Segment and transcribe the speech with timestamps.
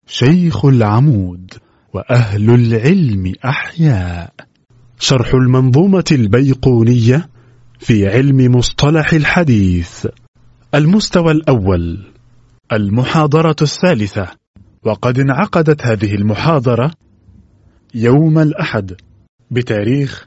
[0.06, 1.52] شيخ العمود
[1.94, 4.34] وأهل العلم أحياء.
[4.98, 7.33] شرح المنظومة البيقونية
[7.84, 10.06] في علم مصطلح الحديث.
[10.74, 12.06] المستوى الأول
[12.72, 14.28] المحاضرة الثالثة.
[14.84, 16.90] وقد انعقدت هذه المحاضرة
[17.94, 18.94] يوم الأحد
[19.50, 20.26] بتاريخ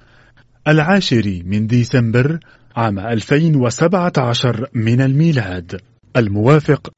[0.68, 2.40] العاشر من ديسمبر
[2.76, 5.82] عام 2017 من الميلاد.
[6.16, 6.90] الموافق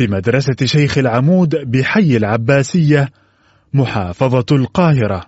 [0.00, 3.08] بمدرسة شيخ العمود بحي العباسية
[3.74, 5.22] محافظة القاهرة.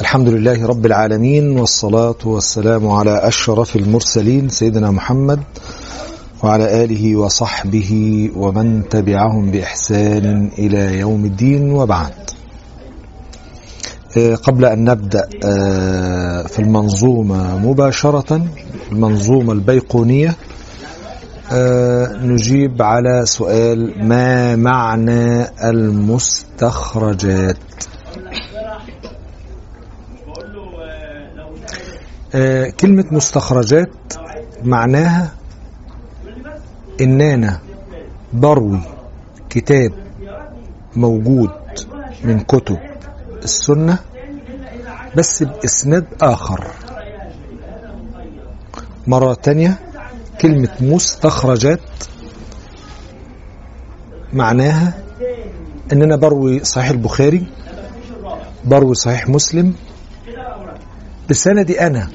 [0.00, 5.40] الحمد لله رب العالمين والصلاة والسلام على أشرف المرسلين سيدنا محمد
[6.42, 7.90] وعلى آله وصحبه
[8.36, 12.14] ومن تبعهم بإحسان إلى يوم الدين وبعد.
[14.42, 15.28] قبل أن نبدأ
[16.46, 18.46] في المنظومة مباشرة
[18.92, 20.36] المنظومة البيقونية
[22.22, 27.56] نجيب على سؤال ما معنى المستخرجات؟
[32.80, 34.12] كلمة مستخرجات
[34.64, 35.32] معناها
[37.00, 37.58] إن أنا
[38.32, 38.80] بروي
[39.50, 39.92] كتاب
[40.96, 41.50] موجود
[42.24, 42.78] من كتب
[43.44, 43.98] السنة
[45.16, 46.66] بس بإسناد آخر.
[49.06, 49.78] مرة تانية
[50.40, 51.80] كلمة مستخرجات
[54.32, 54.94] معناها
[55.92, 57.46] ان أنا بروي صحيح البخاري
[58.64, 59.74] بروي صحيح مسلم.
[61.30, 62.08] بسندي أنا.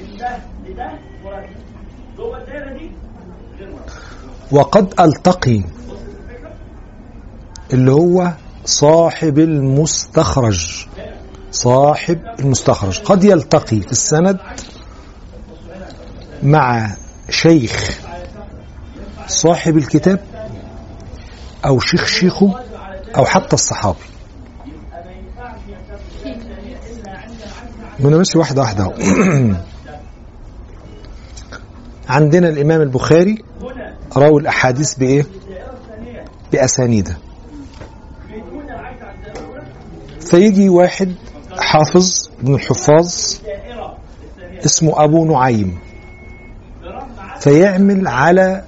[4.52, 5.64] وقد ألتقي
[7.74, 8.32] اللي هو
[8.66, 10.88] صاحب المستخرج
[11.52, 13.00] صاحب المستخرج.
[13.00, 14.40] قد يلتقي في السند
[16.44, 16.96] مع
[17.30, 18.03] شيخ
[19.28, 20.20] صاحب الكتاب
[21.66, 22.60] أو شيخ شيخه
[23.16, 23.98] أو حتى الصحابي.
[28.00, 28.94] من ماشي واحدة واحدة
[32.10, 33.44] عندنا الإمام البخاري
[34.18, 35.26] راوي الأحاديث بإيه؟
[36.52, 37.18] بأسانيده.
[40.20, 41.16] فيجي واحد
[41.58, 43.36] حافظ من الحفاظ
[44.66, 45.78] اسمه أبو نعيم.
[47.40, 48.64] فيعمل على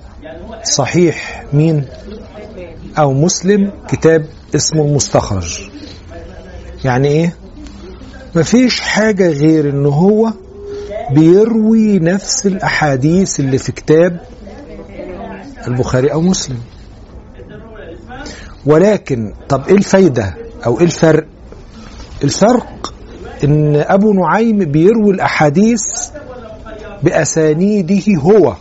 [0.63, 1.85] صحيح مين؟
[2.99, 5.61] أو مسلم كتاب اسمه المستخرج.
[6.83, 7.35] يعني إيه؟
[8.35, 10.33] مفيش حاجة غير إن هو
[11.11, 14.19] بيروي نفس الأحاديث اللي في كتاب
[15.67, 16.57] البخاري أو مسلم.
[18.65, 21.25] ولكن طب إيه الفايدة أو إيه الفرق؟
[22.23, 22.94] الفرق
[23.44, 25.81] إن أبو نعيم بيروي الأحاديث
[27.03, 28.55] بأسانيده هو.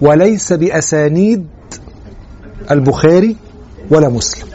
[0.00, 1.46] وليس بأسانيد
[2.70, 3.36] البخاري
[3.90, 4.48] ولا مسلم.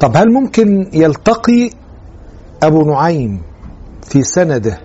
[0.00, 1.70] طب هل ممكن يلتقي
[2.62, 3.42] أبو نعيم
[4.08, 4.80] في سنده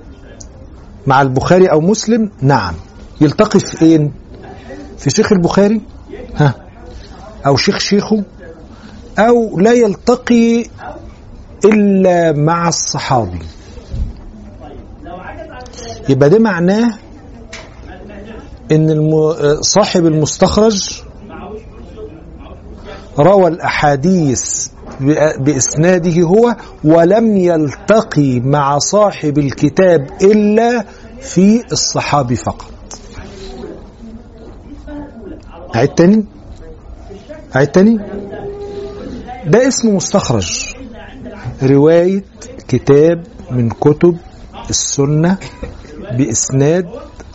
[1.07, 2.73] مع البخاري أو مسلم؟ نعم.
[3.21, 4.11] يلتقي في إيه؟
[4.97, 5.81] في شيخ البخاري؟
[6.35, 6.53] ها.
[7.45, 8.23] أو شيخ شيخه؟
[9.19, 10.65] أو لا يلتقي
[11.65, 13.39] إلا مع الصحابي.
[16.09, 16.93] يبقى ده معناه
[18.71, 19.33] إن الم...
[19.61, 21.01] صاحب المستخرج
[23.19, 24.67] روى الأحاديث
[25.39, 30.85] بإسناده هو ولم يلتقي مع صاحب الكتاب إلا
[31.21, 32.71] في الصحابي فقط.
[35.75, 36.25] عيد تاني؟
[37.55, 37.99] عيد تاني؟
[39.47, 40.73] ده اسمه مستخرج.
[41.63, 42.23] رواية
[42.67, 44.17] كتاب من كتب
[44.69, 45.37] السنة
[46.17, 46.87] بإسناد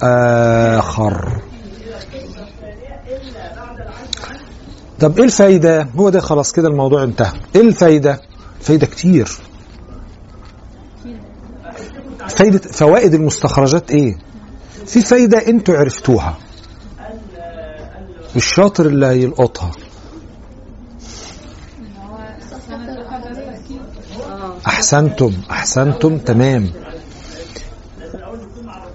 [0.02, 1.42] آخر.
[5.00, 7.32] طب إيه الفايدة؟ هو ده خلاص كده الموضوع انتهى.
[7.56, 8.20] إيه الفايدة؟
[8.60, 9.28] فايدة كتير.
[12.28, 14.18] فايدة فوائد المستخرجات إيه؟
[14.86, 16.38] في فايدة أنتوا عرفتوها.
[18.36, 19.70] الشاطر اللي هيلقطها.
[24.66, 26.70] أحسنتم أحسنتم تمام.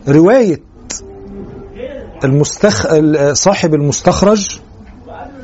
[0.07, 0.61] رواية
[2.23, 2.87] المستخ...
[3.33, 4.59] صاحب المستخرج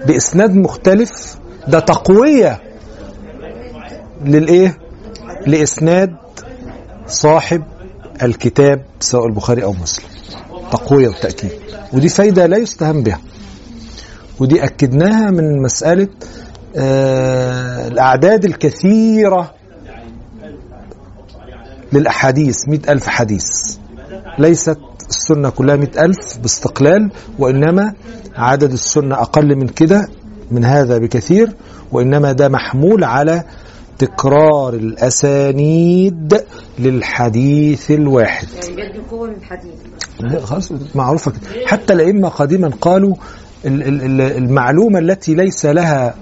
[0.07, 1.37] بإسناد مختلف
[1.67, 2.61] ده تقوية
[4.25, 4.77] للإيه؟
[5.47, 6.15] لإسناد
[7.07, 7.63] صاحب
[8.23, 10.05] الكتاب سواء البخاري أو مسلم.
[10.71, 11.51] تقوية وتأكيد.
[11.93, 13.19] ودي فايدة لا يستهان بها.
[14.39, 16.07] ودي أكدناها من مسألة
[16.75, 19.53] آه الأعداد الكثيرة
[21.93, 23.77] للأحاديث مئة ألف حديث.
[24.39, 24.77] ليست
[25.15, 27.93] السنة كلها مئة ألف باستقلال وإنما
[28.35, 30.07] عدد السنة أقل من كده
[30.51, 31.49] من هذا بكثير
[31.91, 33.43] وإنما ده محمول على
[33.99, 36.43] تكرار الأسانيد
[36.79, 38.47] للحديث الواحد.
[40.19, 41.67] يعني قوة خلاص معروفة كده.
[41.67, 43.15] حتى الأئمة قديما قالوا
[43.65, 46.15] ال- ال- ال- المعلومة التي ليس لها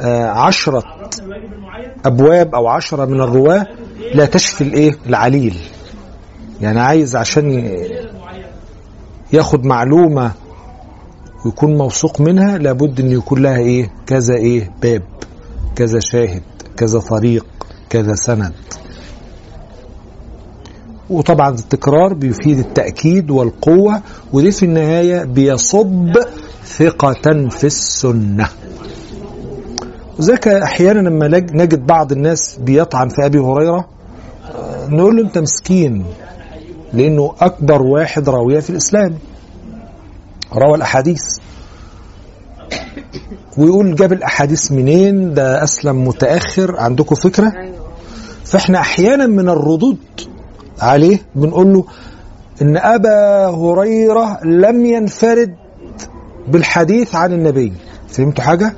[0.00, 0.82] آه، عشرة
[2.06, 3.66] أبواب أو عشرة من الرواة
[4.14, 5.54] لا تشفي الإيه؟ العليل.
[6.60, 7.76] يعني عايز عشان
[9.32, 10.32] ياخد معلومة
[11.44, 15.02] ويكون موثوق منها لابد أن يكون لها إيه؟ كذا إيه؟ باب
[15.76, 16.42] كذا شاهد
[16.76, 17.46] كذا طريق
[17.90, 18.52] كذا سند.
[21.10, 24.02] وطبعا التكرار بيفيد التأكيد والقوة
[24.32, 26.12] ودي في النهاية بيصب
[26.64, 28.48] ثقة في السنة.
[30.18, 33.88] وذاك أحيانا لما نج- نجد بعض الناس بيطعن في أبي هريرة
[34.88, 36.04] نقول له أنت مسكين.
[36.92, 39.14] لأنه أكبر واحد راوية في الإسلام.
[40.54, 41.22] روى الأحاديث.
[43.58, 46.80] ويقول جاب الأحاديث منين؟ ده أسلم متأخر.
[46.80, 47.74] عندكم فكرة؟ أيوه.
[48.44, 49.98] فإحنا أحيانا من الردود
[50.80, 51.84] عليه بنقول له
[52.62, 55.54] إن أبا هريرة لم ينفرد
[56.48, 57.72] بالحديث عن النبي.
[58.08, 58.72] فهمتوا حاجة؟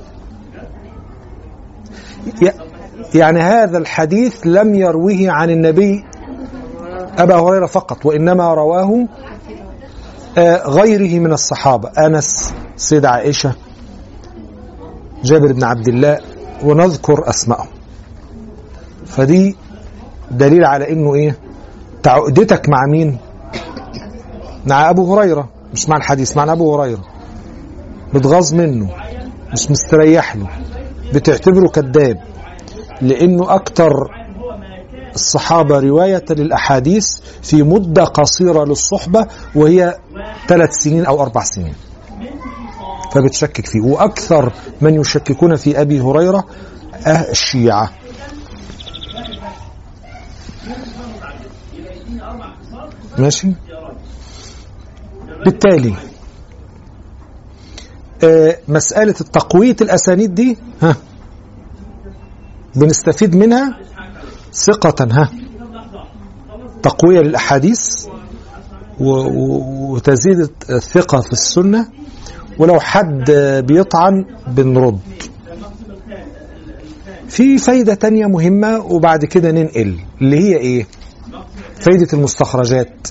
[2.43, 2.51] ي-
[3.19, 6.05] يعني هذا الحديث لم يرويه عن النبي.
[7.23, 9.07] أبا هريرة فقط وإنما رواه
[10.39, 13.55] آه، غيره من الصحابة أنس سيدة عائشة
[15.25, 16.19] جابر بن عبد الله
[16.65, 17.69] ونذكر اسمائهم
[19.07, 19.57] فدي
[20.31, 21.37] دليل على إنه إيه؟
[22.03, 23.19] تعقدتك مع مين؟
[24.67, 25.49] مع أبو هريرة.
[25.73, 27.05] مش مع الحديث مع أبو هريرة.
[28.15, 28.91] بتغاظ منه
[29.53, 30.49] مش مستريح له.
[31.15, 32.21] بتعتبره كذاب.
[33.03, 33.91] لأنه أكتر
[35.15, 39.99] الصحابة رواية للأحاديث في مدة قصيرة للصحبة وهي
[40.49, 41.75] ثلاث سنين أو أربع سنين.
[43.15, 43.81] فبتشكك فيه.
[43.81, 46.45] وأكثر من يشككون في أبي هريرة
[47.07, 47.91] أه الشيعة.
[53.19, 53.49] ماشي؟
[55.45, 55.95] بالتالي
[58.25, 60.97] آه، مسألة التقوية الأسانيد دي ها
[62.75, 63.79] بنستفيد منها
[64.53, 65.31] ثقة ها
[66.83, 68.07] تقوية للأحاديث
[69.01, 71.89] وتزيد الثقة في السنة
[72.59, 73.31] ولو حد
[73.67, 74.99] بيطعن بنرد.
[77.29, 80.87] في فايدة تانية مهمة وبعد كده ننقل اللي هي إيه؟
[81.81, 83.09] فايدة المستخرجات.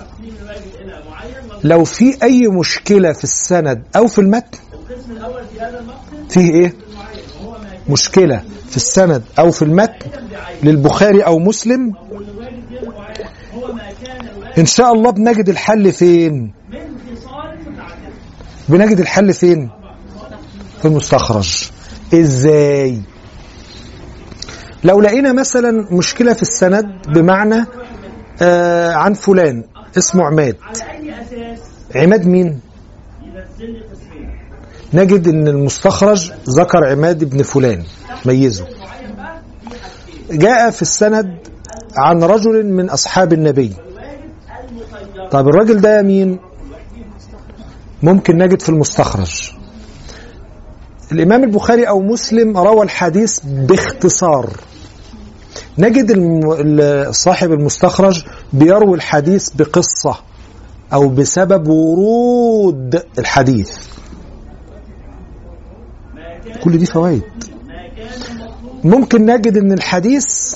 [1.63, 4.57] لو في أي مشكلة في السند أو في المتن
[6.29, 6.73] فيه إيه؟
[7.89, 8.43] مشكلة.
[8.69, 10.09] في السند أو في المتن
[10.63, 11.93] للبخاري أو مسلم
[14.57, 16.53] إن شاء الله بنجد الحل فين؟
[18.69, 19.69] بنجد الحل فين؟
[20.81, 21.69] في المستخرج
[22.13, 23.01] إزاي؟
[24.83, 27.65] لو لقينا مثلا مشكلة في السند بمعنى
[28.41, 29.63] آه عن فلان
[29.97, 30.55] اسمه عماد
[31.95, 32.59] عماد مين
[34.93, 37.83] نجد إن المستخرج ذكر عماد بن فلان.
[38.25, 38.67] ميزه.
[40.31, 41.37] جاء في السند
[41.97, 43.73] عن رجل من أصحاب النبي.
[45.31, 46.39] طب الراجل ده مين؟
[48.03, 49.51] ممكن نجد في المستخرج.
[51.11, 54.49] الإمام البخاري أو مسلم روى الحديث باختصار.
[55.77, 56.11] نجد
[57.11, 60.15] صاحب المستخرج بيروي الحديث بقصة
[60.93, 63.71] أو بسبب ورود الحديث.
[66.63, 67.23] كل دي فوائد.
[68.83, 70.55] ممكن نجد إن الحديث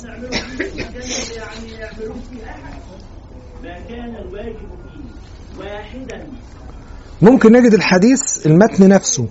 [7.22, 9.27] ممكن نجد الحديث المتن نفسه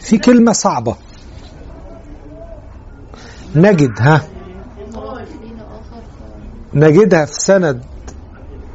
[0.00, 0.96] في كلمة صعبة.
[3.56, 4.22] نجد ها.
[6.74, 7.82] نجدها في سند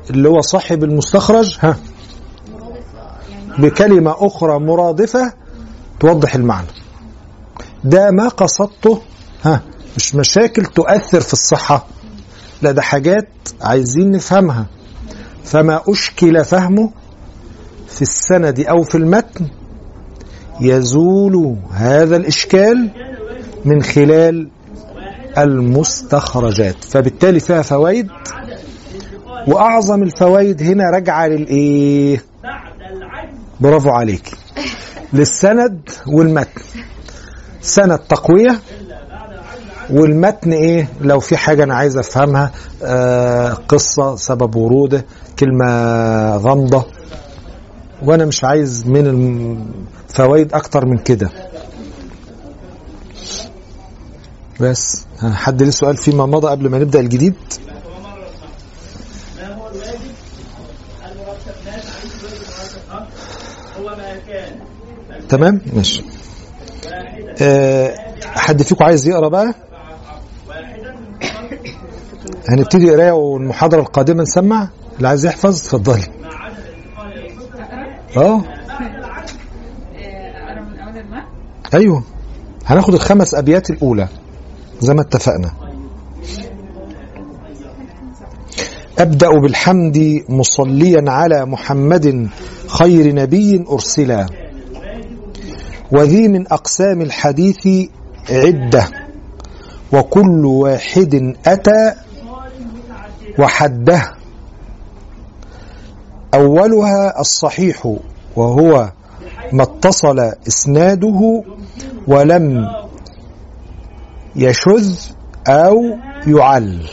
[0.09, 1.77] اللي هو صاحب المستخرج ها.
[3.59, 5.33] بكلمة أخرى مرادفة
[5.99, 6.67] توضح المعنى.
[7.83, 9.01] ده ما قصدته
[9.43, 9.61] ها
[9.97, 11.87] مش مشاكل تؤثر في الصحة.
[12.61, 13.29] لا ده حاجات
[13.61, 14.65] عايزين نفهمها.
[15.43, 16.91] فما أشكل فهمه
[17.87, 19.47] في السند أو في المتن
[20.61, 22.91] يزول هذا الإشكال
[23.65, 24.49] من خلال
[25.37, 26.83] المستخرجات.
[26.83, 28.07] فبالتالي فيها فوائد
[29.47, 32.23] وأعظم الفوائد هنا راجعة للإيه؟
[33.59, 34.31] برافو عليك
[35.13, 36.61] للسند والمتن.
[37.63, 38.59] سند تقوية.
[39.89, 42.51] والمتن إيه؟ لو في حاجة أنا عايز أفهمها
[42.83, 45.05] آه قصة سبب وروده
[45.39, 45.65] كلمة
[46.37, 46.85] غامضة
[48.03, 49.07] وأنا مش عايز من
[50.09, 51.29] الفوائد أكتر من كده.
[54.59, 57.35] بس ها، حد ليه سؤال فيما مضى قبل ما نبدأ الجديد؟
[65.29, 66.01] تمام؟ ماشي.
[66.01, 66.12] آه،
[68.25, 69.53] حد فيكم عايز يقرأ بقى؟
[72.49, 74.69] هنبتدي قراية والمحاضرة القادمة نسمع.
[74.97, 76.03] اللي عايز يحفظ اتفضلي.
[78.17, 78.41] أه؟
[80.57, 81.21] المتن
[81.73, 82.03] أيوه.
[82.65, 84.07] هناخد الخمس أبيات الأولى
[84.79, 85.51] زي ما اتفقنا.
[88.99, 92.29] أبدأ بالحمد مصليا على محمد
[92.67, 94.25] خير نبي أرسلا.
[95.91, 97.89] وذي من أقسام الحديث
[98.29, 98.89] عدة
[99.93, 101.93] وكل واحد أتى
[103.39, 104.13] وحده.
[106.33, 107.95] أولها الصحيح
[108.35, 108.91] وهو
[109.53, 111.43] ما اتصل إسناده
[112.07, 112.67] ولم
[114.35, 114.99] يشذ
[115.47, 115.77] أو
[116.27, 116.87] يعل.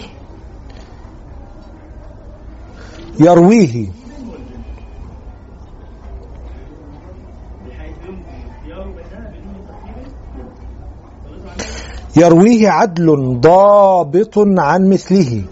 [3.21, 3.89] يرويه
[12.17, 15.45] يرويه عدل ضابط عن مثله.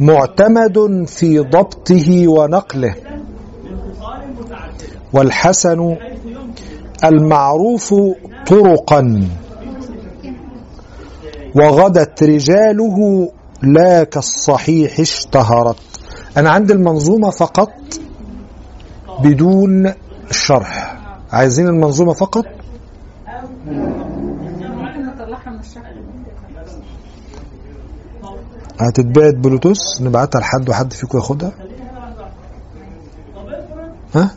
[0.00, 2.94] معتمد في ضبطه ونقله.
[5.12, 5.96] والحسن
[7.04, 7.94] المعروف
[8.46, 9.28] طرقا.
[11.54, 13.28] وغدت رجاله
[13.62, 15.76] لا كالصحيح اشتهرت.
[16.36, 17.70] أنا عندي المنظومة فقط
[19.20, 19.92] بدون
[20.30, 20.98] الشرح
[21.32, 22.44] عايزين المنظومة فقط
[24.84, 25.53] ممكن نطلعها من الشرح
[28.80, 31.52] هتتبعت بلوتوث؟ نبعتها لحد وحد فيكم ياخدها؟
[34.14, 34.30] ها؟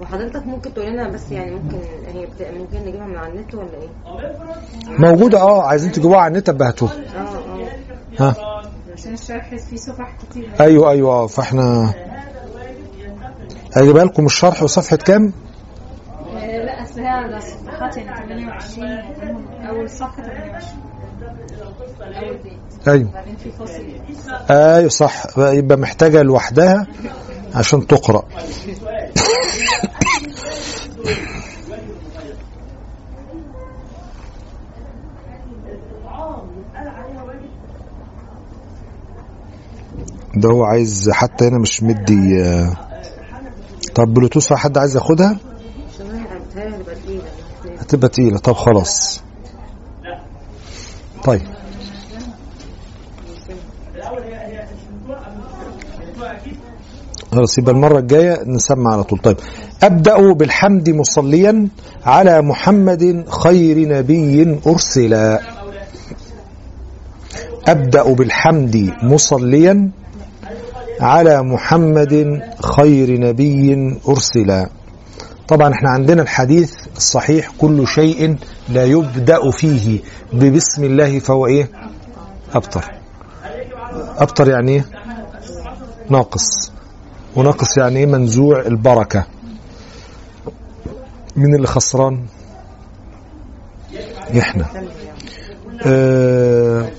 [0.00, 1.78] وحضرتك ممكن تقول لنا بس يعني ممكن
[2.14, 2.42] هي بت...
[2.56, 3.88] ممكن نجيبها من على النت ولا إيه؟
[4.98, 7.18] موجودة آه عايزين تجيبوها على النت بهاتوها آه
[8.18, 8.28] آه.
[8.28, 8.34] ها؟
[8.92, 10.50] عشان الشرح فيه صفح كتير.
[10.60, 11.94] أيوه أيوه آه، فإحنا
[13.76, 15.32] هجيبها لكم الشرح وصفحة كام
[16.36, 18.88] آه، لا اصل هي على صفحات يعني 28
[19.68, 20.82] أول صفحة 28
[22.02, 22.88] أول بيت.
[22.88, 23.10] أيوه.
[23.12, 23.84] بعدين في فاصل.
[24.50, 25.22] أيوه صح.
[25.36, 26.86] بقى يبقى محتاجة لوحدها
[27.54, 28.22] عشان تقرأ.
[40.36, 42.72] ده هو عايز حتى هنا مش مدي آه،
[43.94, 45.36] طب بلوتوث حد عايز ياخدها؟
[47.94, 49.22] هتبقى تقيلة طب خلاص.
[51.24, 51.40] طيب.
[57.32, 59.18] خلاص يبقى المرة الجاية نسمع على طول.
[59.18, 59.36] طيب.
[59.82, 61.68] أبدأ بالحمد مصليا
[62.06, 65.40] على محمد خير نبي أرسلا.
[67.68, 69.90] أبدأ بالحمد مصليا
[71.00, 74.68] على محمد خير نبي أرسلا.
[75.48, 78.36] طبعا إحنا عندنا الحديث الصحيح كل شيء
[78.68, 80.00] لا يبدأ فيه
[80.32, 81.70] ببسم الله فهو إيه؟
[82.54, 82.84] أبطر
[84.18, 84.84] أبطر يعني إيه؟
[86.10, 86.72] ناقص.
[87.36, 89.26] وناقص يعني إيه؟ منزوع البركة.
[91.36, 92.26] مين اللي خسران؟
[94.38, 94.66] إحنا.
[95.86, 96.90] آه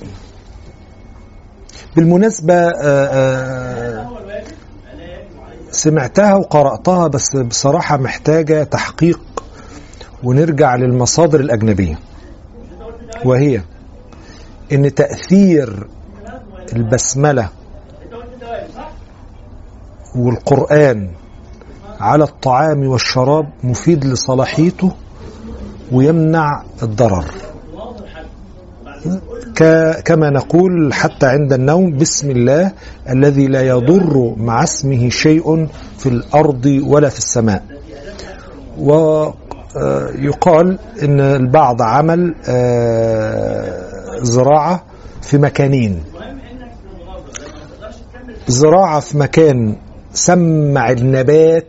[1.96, 4.10] بالمناسبة آه آه
[5.72, 9.20] سمعتها وقرأتها بس بصراحة محتاجة تحقيق
[10.26, 12.00] ونرجع للمصادر الأجنبية.
[13.26, 13.62] وهي
[14.72, 15.88] إن تأثير
[16.74, 17.50] البسملة
[20.16, 21.10] والقرآن
[22.00, 24.92] على الطعام والشراب مفيد لصلاحيته
[25.92, 27.26] ويمنع الضرر.
[30.06, 32.72] كما نقول حتى عند النوم بسم الله
[33.10, 35.68] الذي لا يضر مع اسمه شيء
[35.98, 37.64] في الأرض ولا في السماء.
[39.76, 44.84] ويقال إن البعض عمل آه، زراعة
[45.22, 46.04] في مكانين.
[48.48, 49.76] زراعة في مكان
[50.14, 51.66] سمع النبات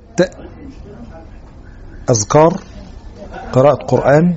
[2.11, 2.61] أذكار
[3.53, 4.35] قراءة قرآن.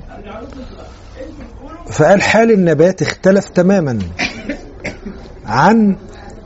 [1.90, 3.98] فقال حال النبات اختلف تماما
[5.46, 5.96] عن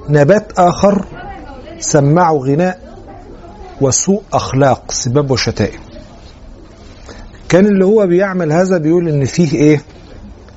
[0.09, 1.04] نبات آخر
[1.78, 2.81] سمعه غناء
[3.81, 5.81] وسوء أخلاق سباب وشتائم.
[7.54, 9.80] كان اللي هو بيعمل هذا بيقول إن فيه إيه؟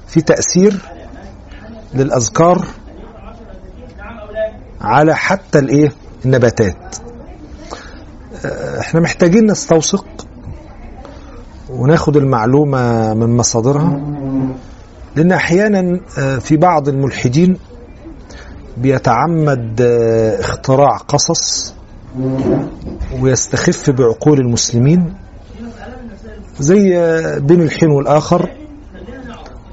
[0.07, 0.81] في تأثير
[1.93, 2.65] للأذكار
[4.81, 5.91] على حتى الإيه؟
[6.25, 6.95] النباتات.
[8.45, 10.27] آه، إحنا محتاجين نستوثق
[11.69, 14.01] وناخد المعلومة من مصادرها
[15.15, 17.57] لأن أحيانا آه، في بعض الملحدين
[18.77, 21.75] بيتعمد آه، اختراع قصص
[23.21, 25.26] ويستخف بعقول المسلمين.
[26.59, 26.89] زي
[27.39, 28.49] بين الحين والآخر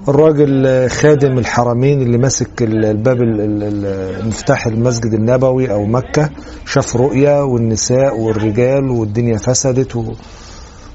[0.08, 6.30] الراجل خادم الحرمين اللي ماسك ال- الباب ال- ال- ال- مفتاح المسجد النبوي أو مكة
[6.66, 10.12] شاف رؤيا والنساء والرجال والدنيا فسدت و...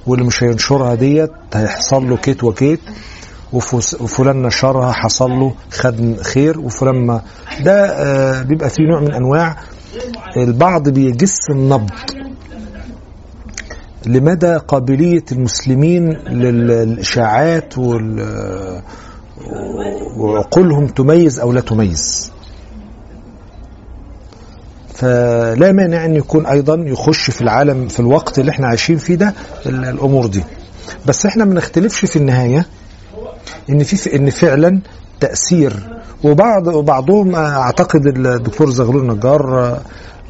[0.07, 2.79] واللي مش هينشرها ديت هيحصل له كيت وكيت.
[3.53, 6.59] وفلان نشرها حصل له خد خير.
[6.59, 7.21] وفلان ما
[7.65, 9.55] ده آه، بيبقى فيه نوع من أنواع
[10.37, 11.89] البعض بيجس النبض.
[14.05, 17.73] لمدى قابلية المسلمين لل- للإشاعات
[20.17, 22.31] وعقولهم تميز أو لا تميز؟
[24.93, 29.33] فلا مانع أن يكون أيضا يخش في العالم في الوقت اللي إحنا عايشين فيه ده
[29.65, 30.43] ال- الأمور دي.
[31.05, 32.65] بس إحنا ما نختلفش في النهاية
[33.69, 34.79] إن في إن فعلا
[35.19, 35.99] تأثير.
[36.23, 39.77] وبعض وبعضهم أعتقد الدكتور زغلول النجار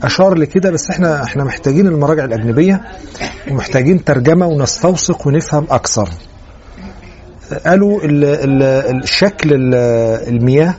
[0.04, 2.82] أشار لكده بس إحنا إحنا محتاجين المراجع الأجنبية
[3.52, 6.10] ومحتاجين ترجمة ونستوثق ونفهم أكثر.
[7.66, 9.76] قالوا ال- ال- الشكل ال-
[10.36, 10.74] المياه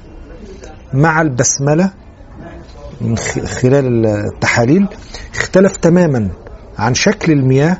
[0.94, 1.90] مع البسملة
[3.00, 4.86] من خلال التحاليل
[5.34, 6.28] اختلف تماما
[6.78, 7.76] عن شكل المياه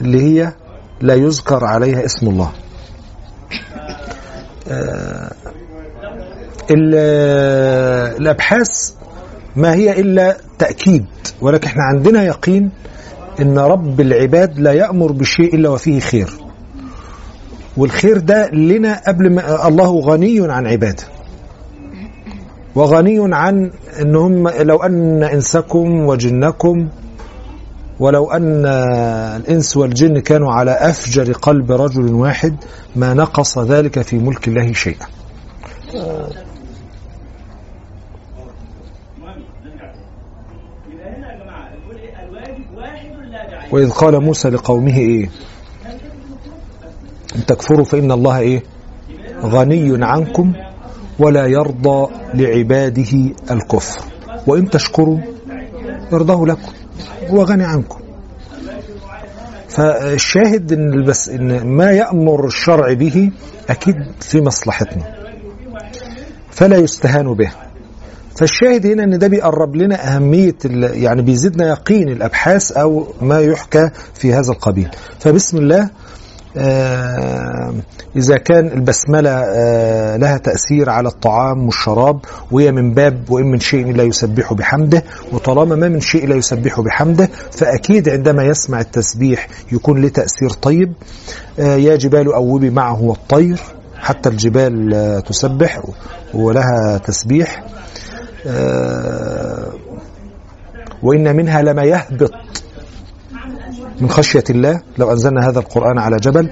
[0.00, 0.52] اللي هي
[1.00, 2.52] لا يذكر عليها اسم الله.
[6.70, 6.94] ال-
[8.20, 8.92] الأبحاث
[9.56, 11.04] ما هي إلا تأكيد
[11.40, 12.70] ولكن إحنا عندنا يقين
[13.40, 16.30] إن رب العباد لا يأمر بشيء إلا وفيه خير.
[17.76, 21.02] والخير ده لنا قبل ما الله غني عن عباده.
[22.74, 23.70] وغني عن
[24.02, 26.88] إن هم لو أن إنسكم وجنكم
[28.00, 28.66] ولو أن
[29.36, 32.56] الإنس والجن كانوا على أفجر قلب رجل واحد
[32.96, 35.06] ما نقص ذلك في ملك الله شيئا.
[43.72, 45.30] وإذ قال موسى لقومه إيه؟
[47.36, 48.62] إن تكفروا فإن الله إيه؟
[49.42, 50.52] غني عنكم
[51.18, 54.00] ولا يرضى لعباده الكفر.
[54.46, 55.18] وإن تشكروا
[56.12, 56.72] يرضاه لكم
[57.28, 58.00] هو غني عنكم.
[59.68, 63.30] فالشاهد إن بس إن ما يأمر الشرع به
[63.70, 65.14] أكيد في مصلحتنا.
[66.50, 67.67] فلا يستهان به.
[68.38, 70.54] فالشاهد هنا إن ده بيقرب لنا أهمية
[70.92, 74.88] يعني بيزيدنا يقين الأبحاث أو ما يحكى في هذا القبيل.
[75.20, 75.90] فبسم الله
[76.56, 77.74] آه،
[78.16, 82.20] إذا كان البسملة آه، لها تأثير على الطعام والشراب
[82.50, 86.80] وهي من باب وإن من شيء لا يسبح بحمده وطالما ما من شيء لا يسبح
[86.80, 90.92] بحمده فأكيد عندما يسمع التسبيح يكون له تأثير طيب.
[91.58, 93.60] آه، يا جبال أوبي معه والطير
[93.96, 95.82] حتى الجبال تسبح
[96.34, 97.64] ولها تسبيح.
[101.02, 102.32] وإن منها لما يهبط
[104.00, 106.50] من خشية الله لو أنزلنا هذا القرآن على جبل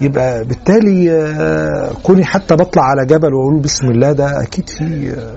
[0.00, 5.36] يبقى بالتالي آه، كوني حتى بطلع على جبل وأقول بسم الله ده أكيد في آه،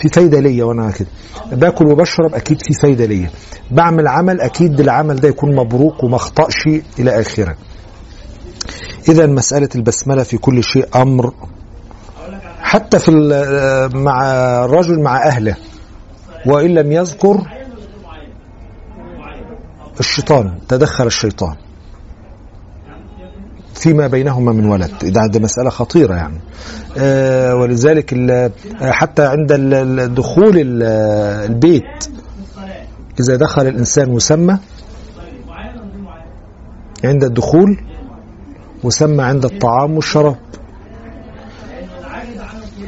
[0.00, 1.08] في فايدة ليا وأنا كده.
[1.52, 3.30] باكل وبشرب أكيد في فايدة ليا.
[3.70, 6.66] بعمل عمل أكيد العمل ده يكون مبروك وما أخطأش
[6.98, 7.56] إلى آخره.
[9.08, 11.32] إذا مسألة البسملة في كل شيء أمر
[12.62, 13.10] حتى في
[13.94, 14.22] مع
[14.64, 15.56] الرجل مع أهله
[16.46, 17.34] وإن لم يذكر
[20.00, 21.56] الشيطان تدخل الشيطان.
[23.74, 26.38] فيما بينهما من ولد ده, ده مسألة خطيرة يعني.
[26.98, 28.14] آه ولذلك
[28.80, 29.52] حتى عند
[30.14, 30.82] دخول ال-
[31.50, 32.08] البيت
[33.20, 34.58] إذا دخل الإنسان وسمى
[37.04, 37.78] عند الدخول
[38.84, 40.36] وسمى عند الطعام والشراب.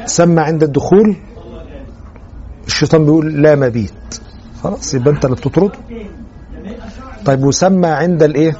[0.06, 1.16] سمى عند الدخول
[2.66, 4.20] الشيطان بيقول لا مبيت.
[4.62, 5.78] خلاص يبقى انت اللي بتطرده.
[7.24, 8.56] طيب وسمى عند الايه؟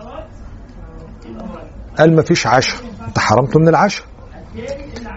[1.98, 2.80] قال ما فيش عشاء.
[3.09, 4.07] انت حرمته من العشاء.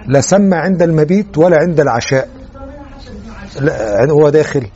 [0.08, 2.30] لا سمى عند المبيت ولا عند العشاء.
[3.60, 4.68] لا، هو داخل.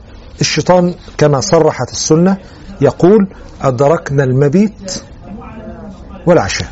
[0.42, 2.38] الشيطان كما صرحت السنة
[2.82, 3.28] يقول
[3.62, 5.04] أدركنا المبيت
[6.26, 6.68] والعشاء.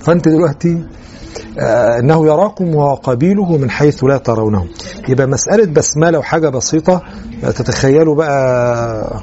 [0.00, 0.84] فأنت دلوقتي
[2.00, 4.68] إنه يراكم وقبيله من حيث لا ترونهم
[5.08, 7.02] يبقى مسألة بسملة وحاجة بسيطة
[7.44, 9.20] آه، تتخيلوا بقى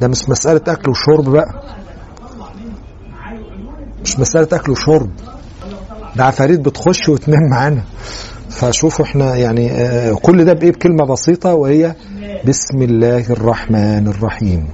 [0.00, 1.62] ده مش مسألة أكل وشرب بقى.
[4.04, 5.10] مش مسألة أكل وشرب.
[6.16, 7.82] ده عفاريت بتخش وتنام معانا.
[8.50, 11.94] فشوفوا إحنا يعني آه، كل ده بإيه؟ بكلمة بسيطة وهي
[12.44, 14.66] بسم الله الرحمن الرحيم.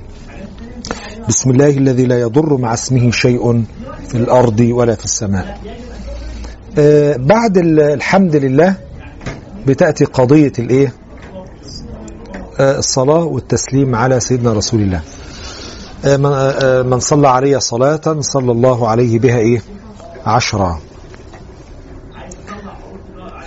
[1.29, 3.65] بسم الله الذي لا يضر مع اسمه شيء
[4.09, 5.47] في الأرض ولا في السماء.
[5.47, 5.94] آه،
[7.17, 8.75] بعد ال- الحمد لله
[9.67, 10.93] بتأتي قضية الإيه؟
[12.61, 15.01] آه، الصلاة والتسليم على سيدنا رسول الله.
[16.05, 19.63] آه، من- آه، صلى علي صلاة صلى الله عليه بها إيه؟
[20.27, 20.81] عشرة.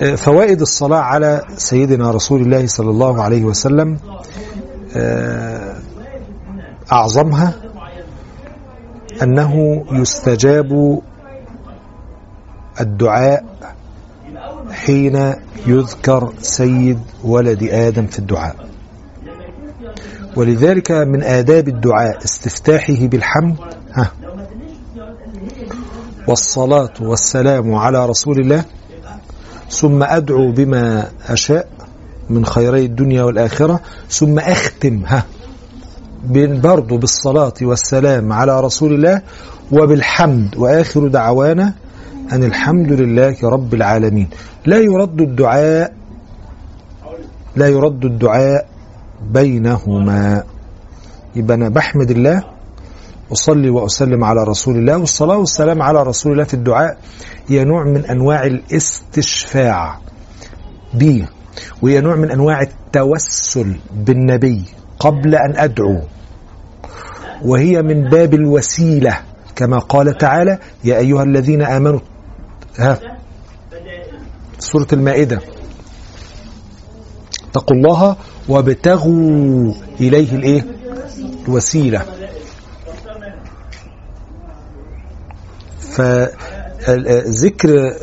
[0.02, 3.98] آه، فوائد الصلاة على سيدنا رسول الله صلى الله عليه وسلم
[4.96, 5.76] آه،
[6.92, 7.54] أعظمها
[9.24, 11.02] أنه يستجاب
[12.82, 13.44] الدعاء
[14.72, 15.34] حين
[15.68, 18.56] يذكر سيد ولد آدم في الدعاء.
[20.36, 23.56] ولذلك من آداب الدعاء استفتاحه بالحمد
[23.94, 24.12] ها
[26.28, 28.66] والصلاة والسلام على رسول الله
[29.70, 31.68] ثم أدعو بما أشاء
[32.30, 35.26] من خيري الدنيا والآخرة ثم أختم ها
[36.64, 39.22] برضو بالصلاة والسلام على رسول الله
[39.72, 41.74] وبالحمد وآخر دعوانا
[42.32, 44.28] أن الحمد لله رب العالمين.
[44.66, 45.94] لا يرد الدعاء
[47.56, 48.68] لا يرد الدعاء
[49.32, 50.44] بينهما.
[51.36, 52.44] يبقى أنا بحمد الله
[53.32, 56.98] أصلي وأسلم على رسول الله والصلاة والسلام على رسول الله في الدعاء
[57.48, 60.00] هي نوع من أنواع الاستشفاع
[60.94, 61.28] به
[61.82, 64.64] وهي نوع من أنواع التوسل بالنبي
[65.00, 66.02] قبل أن أدعو.
[67.46, 69.18] وهي من باب الوسيلة
[69.56, 72.00] كما قال تعالى يا أيها الذين آمنوا
[72.78, 73.00] ها.
[74.60, 75.42] سورة المائدة.
[77.50, 78.16] اتقوا الله
[78.48, 80.66] وابتغوا إليه الإيه؟
[81.48, 82.06] الوسيلة.
[86.80, 87.94] فذكر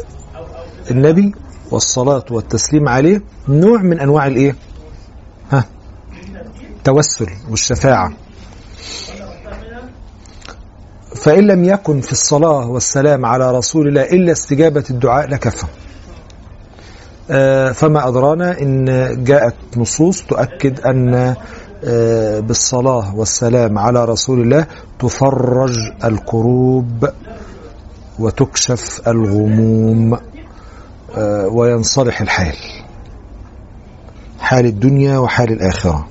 [0.90, 1.34] النبي
[1.70, 4.56] والصلاة والتسليم عليه نوع من أنواع الإيه؟
[5.52, 5.64] ها.
[6.76, 8.12] التوسل والشفاعة.
[11.24, 15.66] فإن لم يكن في الصلاة والسلام على رسول الله إلا استجابة الدعاء لكفى
[17.30, 18.84] آه، فما أدرانا إن
[19.24, 21.34] جاءت نصوص تؤكد أن
[21.84, 24.66] آه، بالصلاة والسلام على رسول الله
[24.98, 27.08] تفرج الكروب
[28.18, 30.18] وتكشف الغموم
[31.16, 32.56] آه، وينصلح الحال.
[34.40, 36.06] حال الدنيا وحال الآخرة.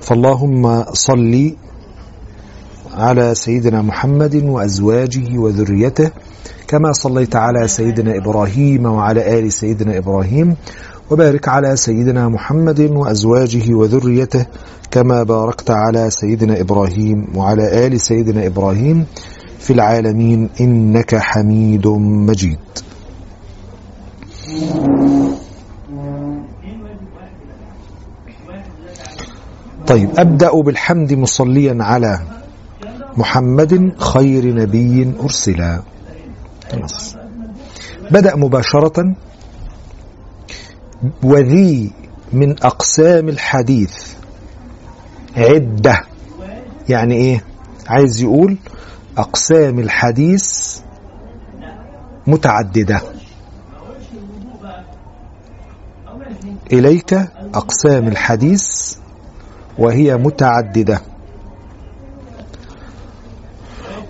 [0.00, 1.54] فاللهم صل
[2.98, 6.10] على سيدنا محمد وأزواجه وذريته
[6.68, 10.56] كما صليت على سيدنا إبراهيم وعلى آل سيدنا إبراهيم
[11.10, 14.46] وبارك على سيدنا محمد وأزواجه وذريته
[14.90, 19.06] كما باركت على سيدنا إبراهيم وعلى آل سيدنا إبراهيم
[19.58, 21.86] في العالمين إنك حميد
[22.28, 22.58] مجيد.
[29.86, 32.20] طيب أبدأ بالحمد مصليا على
[33.18, 35.80] محمد خير نبي أرسل
[36.72, 37.16] خلاص.
[38.10, 39.14] بدأ مباشرة.
[41.22, 41.92] وذي
[42.32, 43.96] من أقسام الحديث.
[45.36, 46.02] عدة.
[46.88, 47.44] يعني إيه؟
[47.86, 48.56] عايز يقول
[49.18, 50.78] أقسام الحديث
[52.26, 53.00] متعددة.
[56.72, 57.12] إليك
[57.54, 58.96] أقسام الحديث
[59.78, 61.00] وهي متعددة.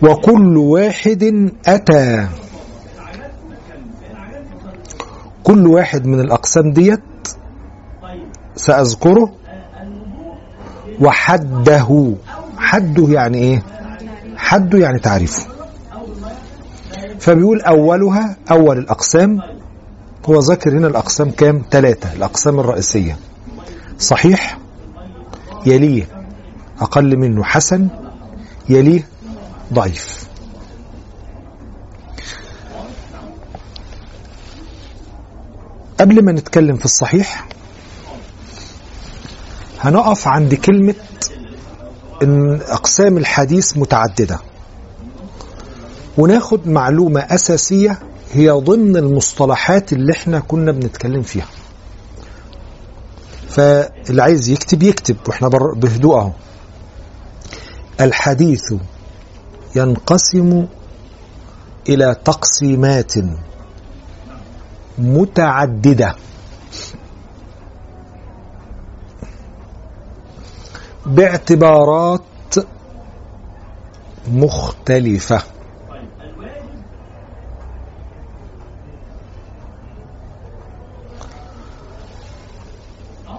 [0.02, 2.28] وكل واحد أتى.
[5.44, 7.00] كل واحد من الأقسام ديت
[8.56, 9.32] سأذكره.
[11.00, 12.14] وحده.
[12.58, 13.62] حده يعني إيه؟
[14.36, 15.46] حده يعني تعريفه.
[17.20, 19.40] فبيقول أولها أول الأقسام.
[20.28, 23.16] هو ذكر هنا الأقسام كام؟ ثلاثة الأقسام الرئيسية.
[23.98, 24.58] صحيح؟
[25.66, 26.04] يليه
[26.80, 27.88] أقل منه حسن.
[28.68, 29.08] يليه
[29.72, 30.28] ضعيف.
[36.00, 37.48] قبل ما نتكلم في الصحيح
[39.80, 40.94] هنقف عند كلمة
[42.22, 44.38] إن أقسام الحديث متعددة.
[46.18, 47.98] وناخد معلومة أساسية
[48.32, 51.46] هي ضمن المصطلحات اللي إحنا كنا بنتكلم فيها.
[53.48, 56.32] فاللي عايز يكتب يكتب وإحنا بهدوء أهو.
[58.00, 58.74] الحديث
[59.78, 60.66] ينقسم
[61.88, 63.12] إلى تقسيمات
[64.98, 66.16] متعددة.
[71.06, 72.22] باعتبارات
[74.28, 75.42] مختلفة.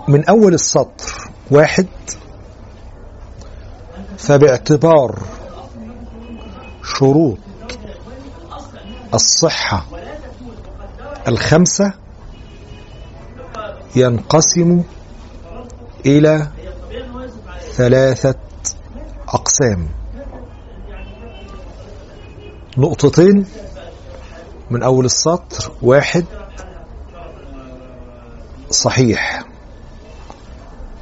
[0.08, 1.88] من أول السطر واحد
[4.17, 5.19] فباعتبار
[6.97, 7.38] شروط.
[9.13, 9.86] الصحة
[11.28, 11.93] الخمسة
[13.95, 14.84] ينقسم
[16.06, 16.47] إلى
[17.71, 18.36] ثلاثة
[19.28, 19.89] أقسام.
[22.78, 23.45] نقطتين
[24.71, 26.25] من أول السطر واحد
[28.71, 29.43] صحيح.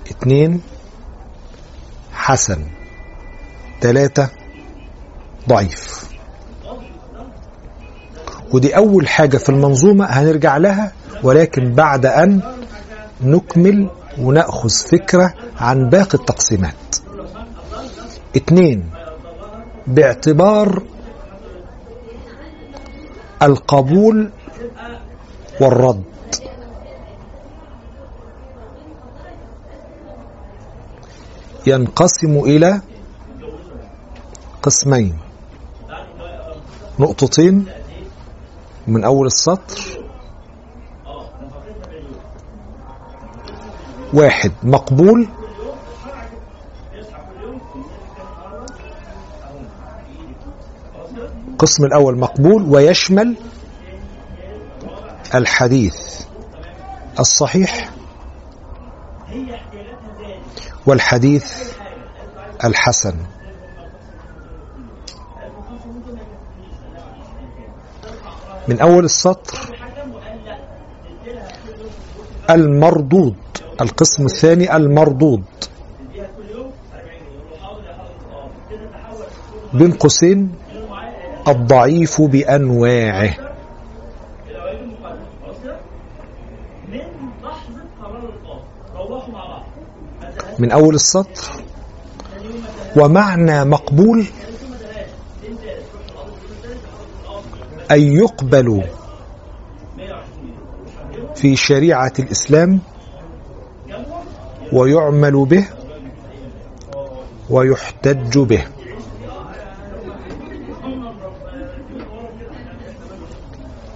[0.10, 0.62] اتنين
[2.13, 2.65] حسن.
[3.82, 4.30] تلاتة
[5.50, 6.08] ضعيف.
[8.54, 10.92] ودي أول حاجة في المنظومة هنرجع لها
[11.24, 12.42] ولكن بعد أن
[13.22, 16.96] نكمل ونأخذ فكرة عن باقي التقسيمات.
[18.36, 18.90] اتنين
[19.88, 20.84] باعتبار
[23.42, 24.32] القبول
[25.62, 26.04] والرد.
[31.68, 32.82] ينقسم إلى
[34.64, 35.18] قسمين.
[37.00, 37.66] نقطتين
[38.88, 39.82] من أول السطر.
[44.14, 45.28] واحد مقبول.
[51.48, 53.36] القسم الأول مقبول ويشمل
[55.36, 56.22] الحديث
[57.20, 57.90] الصحيح
[60.86, 61.74] والحديث
[62.64, 63.16] الحسن.
[68.67, 69.75] من أول السطر
[72.49, 73.36] المردود
[73.82, 75.43] القسم الثاني المردود.
[79.73, 80.51] بين قوسين
[81.47, 83.34] الضعيف بأنواعه.
[90.60, 91.43] من أول السطر.
[92.97, 94.25] ومعنى مقبول
[97.91, 98.84] أن يقبل
[101.36, 102.80] في شريعة الإسلام
[104.73, 105.67] ويعمل به
[107.50, 108.63] ويحتج به.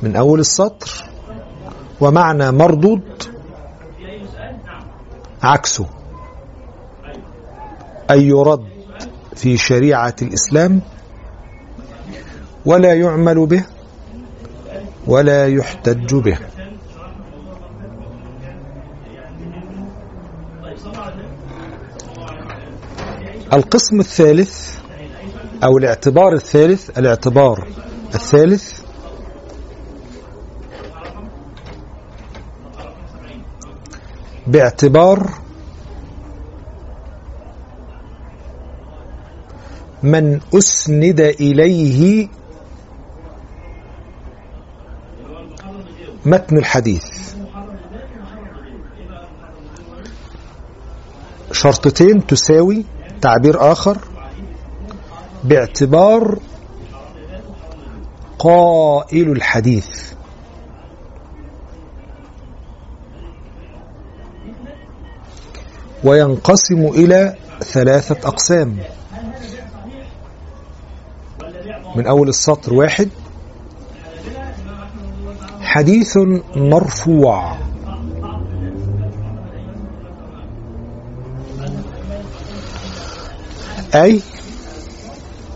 [0.02, 1.10] من أول السطر
[2.02, 3.24] ومعنى مردود
[5.44, 5.86] عكسه.
[8.12, 8.66] أن يرد
[9.36, 10.82] في شريعة الإسلام
[12.66, 13.66] ولا يعمل به
[15.08, 16.38] ولا يحتج به.
[23.54, 24.80] القسم الثالث
[25.64, 27.68] أو الاعتبار الثالث الاعتبار
[28.16, 28.82] الثالث
[34.48, 35.30] باعتبار
[40.04, 42.28] من أسند إليه
[46.26, 47.34] متن الحديث.
[51.52, 52.86] شرطتين تساوي
[53.22, 53.98] تعبير آخر
[55.44, 56.40] باعتبار
[58.40, 60.14] قائل الحديث.
[66.04, 68.78] وينقسم إلى ثلاثة أقسام.
[71.96, 73.10] من أول السطر واحد
[75.62, 76.18] حديث
[76.56, 77.58] مرفوع.
[83.96, 84.22] أي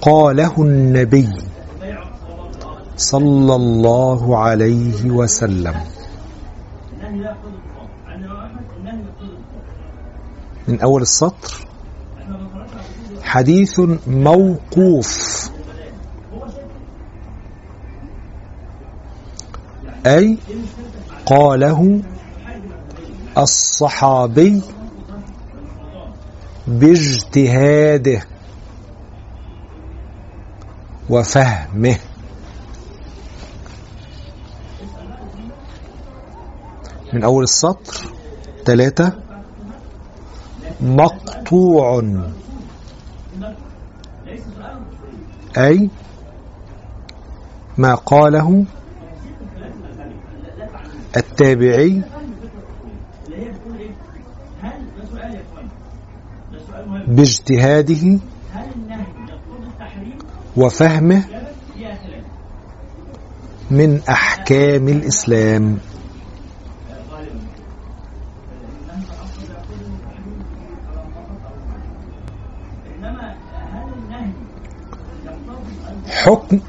[0.01, 1.29] قاله النبي
[2.97, 5.75] صلى الله عليه وسلم.
[10.67, 11.67] من أول السطر.
[13.23, 15.44] حديث موقوف.
[20.05, 20.37] أي
[21.25, 22.01] قاله
[23.37, 24.61] الصحابي
[26.67, 28.21] باجتهاده
[31.09, 31.97] وفهمه.
[37.13, 37.93] من أول السطر
[38.65, 39.13] ثلاثة
[40.81, 42.03] مقطوع.
[45.57, 45.89] أي
[47.77, 48.65] ما قاله
[51.17, 52.01] التابعي.
[57.07, 58.19] باجتهاده
[60.57, 61.23] وفهمه
[63.71, 65.77] من أحكام الإسلام.
[76.09, 76.59] حكم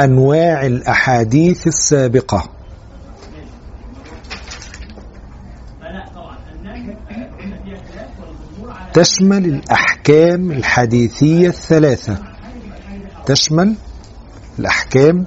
[0.00, 2.61] أنواع الأحاديث السابقة.
[8.94, 12.18] تشمل الأحكام الحديثية الثلاثة.
[13.26, 13.76] تشمل
[14.58, 15.26] الأحكام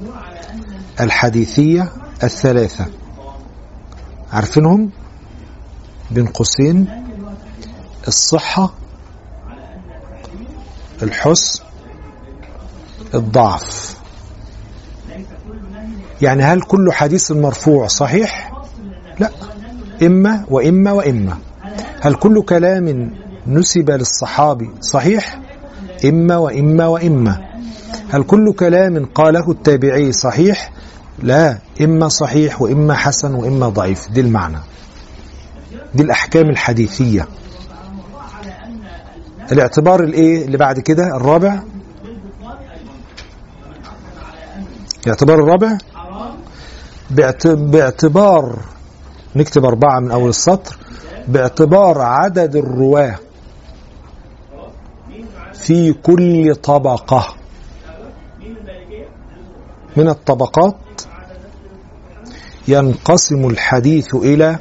[1.02, 1.92] الحديثية
[2.24, 2.86] الثلاثة.
[4.32, 4.90] عارفينهم؟
[6.12, 7.04] بين قوسين
[8.08, 8.74] الصحة
[11.04, 11.64] الحسن
[13.14, 13.98] الضعف.
[16.22, 18.52] يعني هل كل حديث مرفوع صحيح؟
[19.20, 19.30] لا.
[20.04, 21.38] إما وإما وإما.
[22.02, 23.16] هل كل كلام
[23.48, 25.40] نسب للصحابي صحيح؟
[26.06, 27.46] إما وإما وإما.
[28.10, 30.72] هل كل كلام قاله التابعي صحيح؟
[31.24, 34.10] لا إما صحيح وإما حسن وإما ضعيف.
[34.12, 34.58] دي المعنى.
[35.96, 37.28] دي الأحكام الحديثية.
[39.52, 41.60] الاعتبار الإيه اللي بعد كده؟ الرابع.
[45.04, 45.78] الاعتبار الرابع.
[47.10, 48.60] باعت- باعتبار
[49.36, 50.78] نكتب أربعة من أول السطر.
[51.28, 53.16] باعتبار عدد الرواة.
[55.66, 57.36] في كل طبقة.
[59.98, 60.78] من الطبقات
[62.68, 64.60] ينقسم الحديث إلى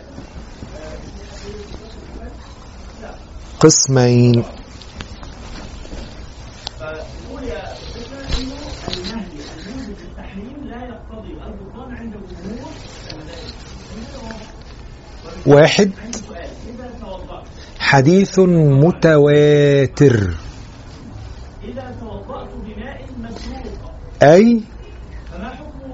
[3.61, 4.45] قسمين.
[15.47, 15.91] واحد
[17.79, 18.39] حديث
[18.85, 20.35] متواتر.
[24.23, 24.61] أي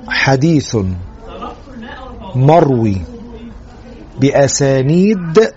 [0.08, 0.76] حديث
[2.34, 3.02] مروي
[4.20, 5.52] بأسانيد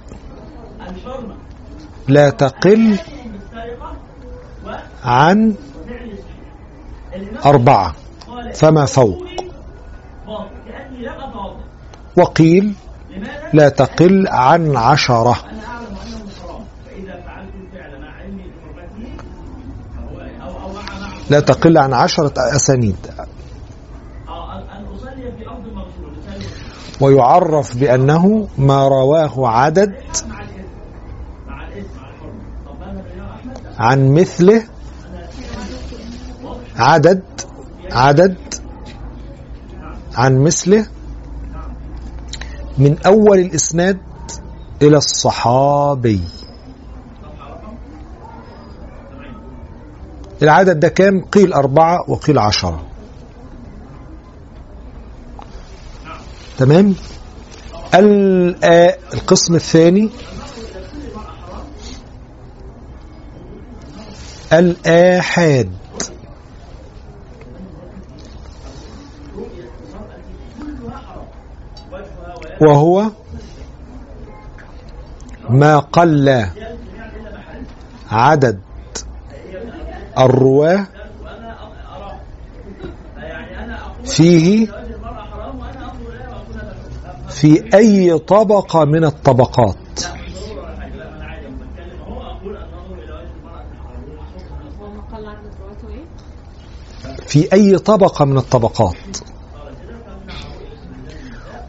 [2.07, 2.97] لا تقل
[5.03, 5.55] عن
[7.45, 7.95] أربعة
[8.53, 9.25] فما فوق؟
[12.17, 12.73] وقيل
[13.53, 15.35] لا تقل عن عشرة.
[21.33, 22.95] لا تقل عن عشرة أسانيد.
[27.01, 29.93] ويعرف بأنه ما رواه عدد
[33.79, 34.63] عن مثله
[36.75, 37.23] عدد
[37.91, 38.37] عدد
[40.15, 40.85] عن مثله
[42.77, 43.97] من أول الإسناد
[44.81, 46.21] إلى الصحابي.
[50.43, 52.85] العدد ده كام؟ قيل أربعة وقيل عشرة.
[56.57, 56.95] تمام؟
[59.13, 60.09] القسم الثاني.
[64.53, 65.71] الآحاد
[72.61, 73.09] وهو
[75.49, 76.47] ما قل
[78.11, 78.59] عدد
[80.19, 80.87] الرواة
[84.05, 84.67] فيه
[87.29, 89.77] في أي طبقة من الطبقات؟
[97.27, 99.17] في أي طبقة من الطبقات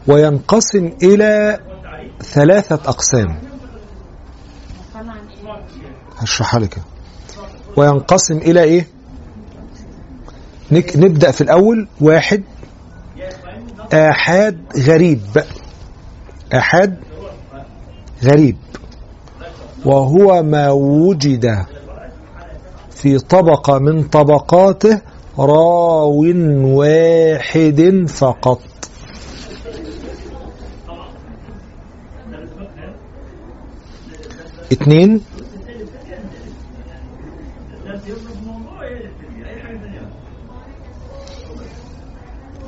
[0.07, 1.59] وينقسم إلى
[2.21, 3.39] ثلاثة أقسام؟
[6.17, 6.81] هشرحها لك
[7.77, 8.87] وينقسم إلى إيه؟
[10.71, 12.43] نبدأ في الأول واحد
[13.93, 15.21] آحاد غريب.
[16.53, 16.97] آحاد
[18.23, 18.57] غريب.
[19.85, 21.65] وهو ما وجد
[22.91, 25.01] في طبقة من طبقاته
[25.39, 26.25] راو
[26.77, 28.61] واحد فقط.
[34.71, 35.21] اثنين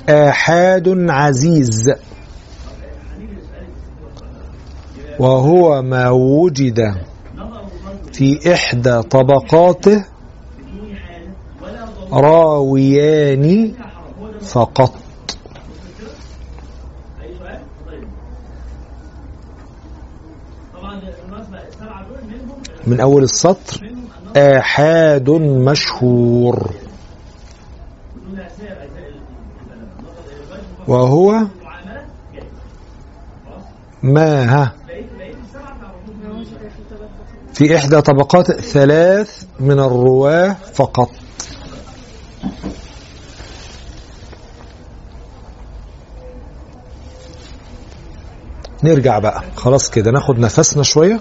[0.10, 1.92] آحاد عزيز.
[5.20, 6.80] وهو ما وجد
[8.14, 10.06] في إحدى طبقاته
[12.12, 13.74] راويان
[14.42, 14.94] فقط.
[22.88, 23.87] من أول السطر
[24.38, 26.74] آحاد مشهور.
[30.88, 31.48] وهو
[34.04, 34.74] ما ها؟
[37.54, 41.10] في إحدى طبقات ثلاث من الرواة فقط.
[48.84, 49.44] نرجع بقى.
[49.56, 51.20] خلاص كده ناخد نفسنا شوية.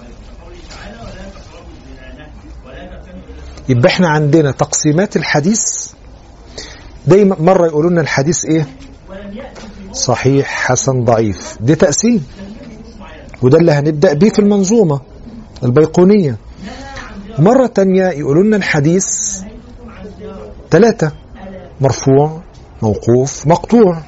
[3.69, 5.91] يبقى إحنا عندنا تقسيمات الحديث.
[7.07, 8.65] دايما مرة يقولوا لنا الحديث إيه؟
[9.93, 11.57] صحيح حسن ضعيف.
[11.61, 12.23] دي تقسيم.
[13.41, 14.99] وده اللي هنبدأ بيه في المنظومة
[15.63, 16.37] البيقونية.
[17.39, 19.05] مرة تانية يقولوا لنا الحديث
[20.71, 21.11] ثلاثة
[21.81, 22.41] مرفوع
[22.81, 24.01] موقوف مقطوع.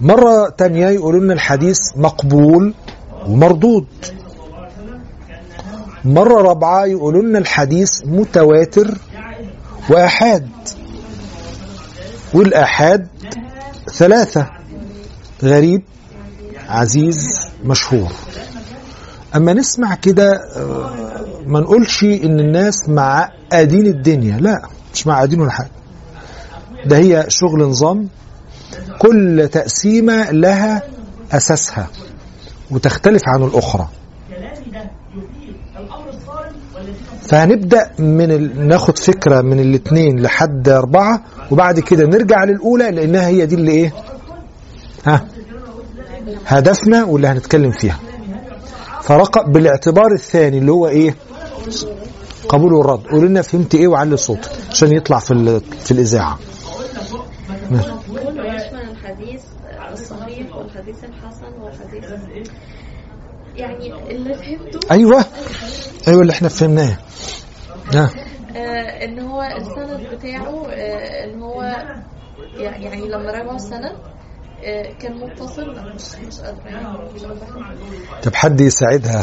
[0.00, 2.74] مرة تانية يقولوا لنا الحديث مقبول
[3.26, 3.86] ومردود.
[6.04, 8.98] مرة رابعة يقولوا لنا الحديث متواتر
[9.90, 10.48] وآحاد
[12.34, 13.08] والآحاد
[13.92, 14.46] ثلاثة.
[15.42, 15.82] غريب
[16.68, 17.28] عزيز
[17.64, 18.12] مشهور.
[19.36, 24.62] أما نسمع كده آه، ما نقولش إن الناس معقدين الدنيا لا
[24.94, 25.70] مش معقدين ولا حاجة.
[26.86, 28.08] ده هي شغل نظام
[28.98, 30.82] كل تقسيمة لها
[31.32, 31.86] أساسها
[32.70, 33.88] وتختلف عن الأخرى.
[37.28, 38.68] فهنبدأ من.
[38.68, 43.92] ناخد فكرة من الاثنين لحد أربعة وبعد كده نرجع للأولى لأنها هي دي اللي إيه؟
[45.06, 45.26] ها؟
[46.46, 47.98] هدفنا واللي هنتكلم فيها.
[49.02, 51.14] فرقب بالاعتبار الثاني اللي هو إيه؟
[52.48, 53.06] قبول والرد.
[53.06, 55.60] قول لنا فهمت إيه وعلي صوتك عشان يطلع في.
[55.80, 56.38] في الإذاعة.
[58.90, 59.42] الحديث
[59.92, 62.04] الصحيح والحديث الحسن والحديث
[63.58, 65.24] يعني اللي فهمته أيوة.
[66.08, 66.96] أيوة اللي إحنا فهمناه.
[67.94, 68.10] ها.
[68.56, 71.62] آه إن هو السند بتاعه آه إن هو
[72.56, 73.92] يعني يعني لما راجعوا السند
[74.64, 75.70] آه كان متصل.
[75.70, 77.22] مش مش قادرة يعني مش.
[78.22, 79.22] طب حد يساعدها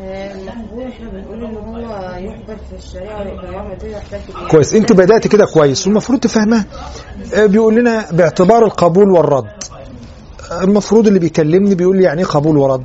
[0.00, 0.34] آه،
[3.84, 4.48] يحتاج إليه.
[4.48, 4.74] كويس.
[4.74, 6.64] انت بدأت كده كويس والمفروض تفهمها.
[7.34, 9.46] آه، بيقول لنا باعتبار القبول والرد.
[9.46, 9.69] آه،
[10.52, 12.84] المفروض اللي بيكلمني بيقول لي يعني إيه قبول ورد.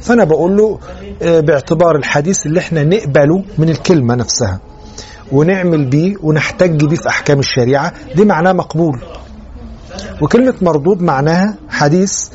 [0.00, 0.78] فأنا بقول له
[1.22, 4.60] آه، باعتبار الحديث اللي إحنا نقبله من الكلمة نفسها
[5.32, 9.00] ونعمل بيه ونحتج بيه في أحكام الشريعة دي معناه مقبول.
[10.22, 12.28] وكلمة مردود معناها حديث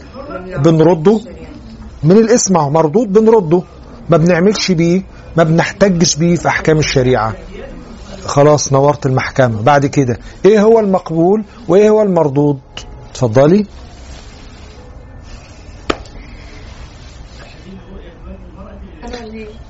[0.63, 1.19] بنرده
[2.03, 3.61] من الاسم مردود بنرده.
[4.09, 5.01] ما بنعملش بيه
[5.37, 7.33] ما بنحتجش بيه في أحكام الشريعة.
[8.25, 9.61] خلاص نورت المحكمة.
[9.61, 12.59] بعد كده إيه هو المقبول وإيه هو المردود؟
[13.11, 13.65] اتفضلي.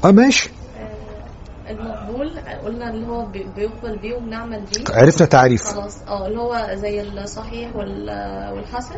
[0.05, 0.49] آه ماشي.
[0.79, 2.31] آه المقبول
[2.65, 4.83] قلنا اللي هو بي- بيقبل بيه وبنعمل بيه.
[4.95, 5.63] عرفنا تعريف.
[5.63, 5.97] خلاص.
[6.07, 8.95] آه اللي هو زي الصحيح وال- والحسن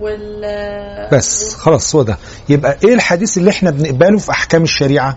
[0.00, 0.42] وال
[1.12, 2.16] بس خلاص هو ده.
[2.48, 5.16] يبقى إيه الحديث اللي إحنا بنقبله في أحكام الشريعة؟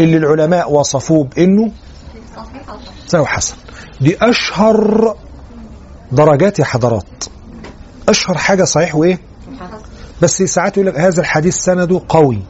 [0.00, 1.72] اللي العلماء وصفوه بإنه
[3.08, 3.54] صحيح حسن؟
[4.00, 5.16] دي أشهر
[6.12, 7.04] درجات يا حضرات.
[8.08, 9.18] أشهر حاجة صحيح وإيه؟
[10.22, 12.42] بس ساعات يقول لك هذا الحديث سنده قوي.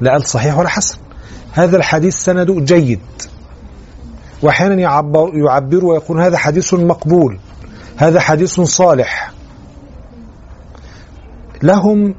[0.00, 0.98] لا قال صحيح ولا حسن.
[1.52, 3.00] هذا الحديث سنده جيد.
[4.42, 7.38] وأحيانا يعبر يعبر ويقول هذا حديث مقبول.
[7.96, 9.32] هذا حديث صالح.
[11.62, 12.14] لهم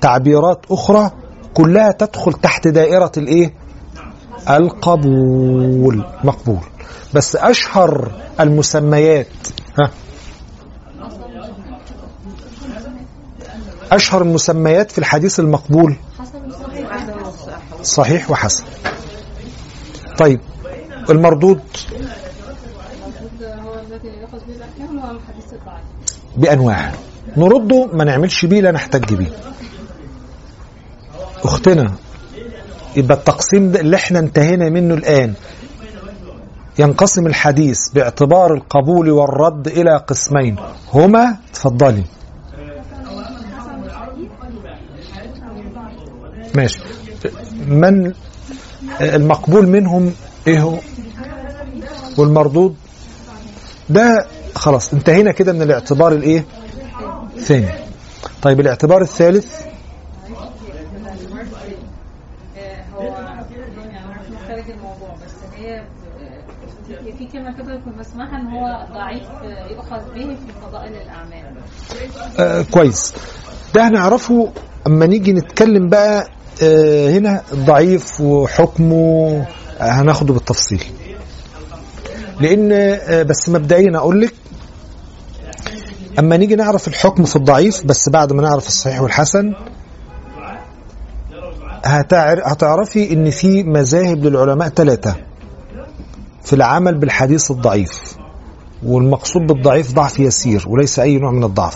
[0.00, 1.10] تعبيرات أخرى
[1.54, 3.54] كلها تدخل تحت دائرة الإيه؟
[4.50, 6.04] القبول.
[6.24, 6.60] مقبول.
[7.14, 9.26] بس أشهر المسميات
[9.80, 9.90] ها؟
[13.92, 15.96] أشهر المسميات في الحديث المقبول
[17.82, 18.64] صحيح وحسن.
[20.18, 20.40] طيب
[21.10, 21.60] المردود
[26.36, 26.92] بانواع
[27.36, 29.32] نرده ما نعملش بيه لا نحتج بيه.
[31.44, 31.94] أختنا
[32.96, 35.34] يبقى التقسيم ده اللي إحنا انتهينا منه الآن.
[36.78, 40.56] ينقسم الحديث باعتبار القبول والرد إلى قسمين.
[40.92, 42.04] هما تفضلي
[46.54, 46.80] ماشي.
[47.66, 48.12] من
[49.00, 50.12] المقبول منهم
[50.46, 50.78] إيه هو؟
[52.18, 52.76] والمردود؟
[53.90, 56.44] ده خلاص انتهينا كده من الاعتبار الإيه؟
[57.38, 57.68] ثاني
[58.42, 59.60] طيب الاعتبار الثالث؟
[67.58, 67.78] كده
[68.36, 69.22] إن هو ضعيف
[69.70, 71.54] يؤخذ به في فضائل الأعمال.
[72.38, 73.14] آه كويس.
[73.74, 74.52] ده هنعرفه
[74.86, 76.28] أما نيجي نتكلم بقى
[76.62, 78.96] هنا ضعيف وحكمه
[79.80, 80.84] آه هناخده بالتفصيل.
[82.40, 84.34] لأن آه بس مبدئيا أقول لك
[86.18, 89.52] أما نيجي نعرف الحكم في الضعيف بس بعد ما نعرف الصحيح والحسن
[91.84, 95.16] هتعر- هتعرفي إن في مذاهب للعلماء ثلاثة
[96.44, 98.16] في العمل بالحديث الضعيف
[98.86, 101.74] والمقصود بالضعيف ضعف يسير وليس أي نوع من الضعف.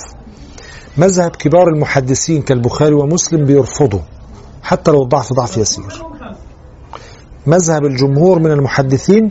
[0.97, 4.01] مذهب كبار المحدثين كالبخاري ومسلم بيرفضوا
[4.65, 6.03] حتى لو الضعف ضعف يسير.
[7.47, 9.31] مذهب الجمهور من المحدثين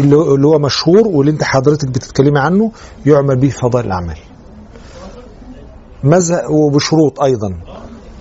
[0.00, 0.16] اللي
[0.46, 2.72] هو- مشهور واللي انت حضرتك بتتكلمي عنه
[3.06, 4.16] يعمل به فضائل الأعمال.
[6.04, 7.54] مذهب وبشروط أيضا.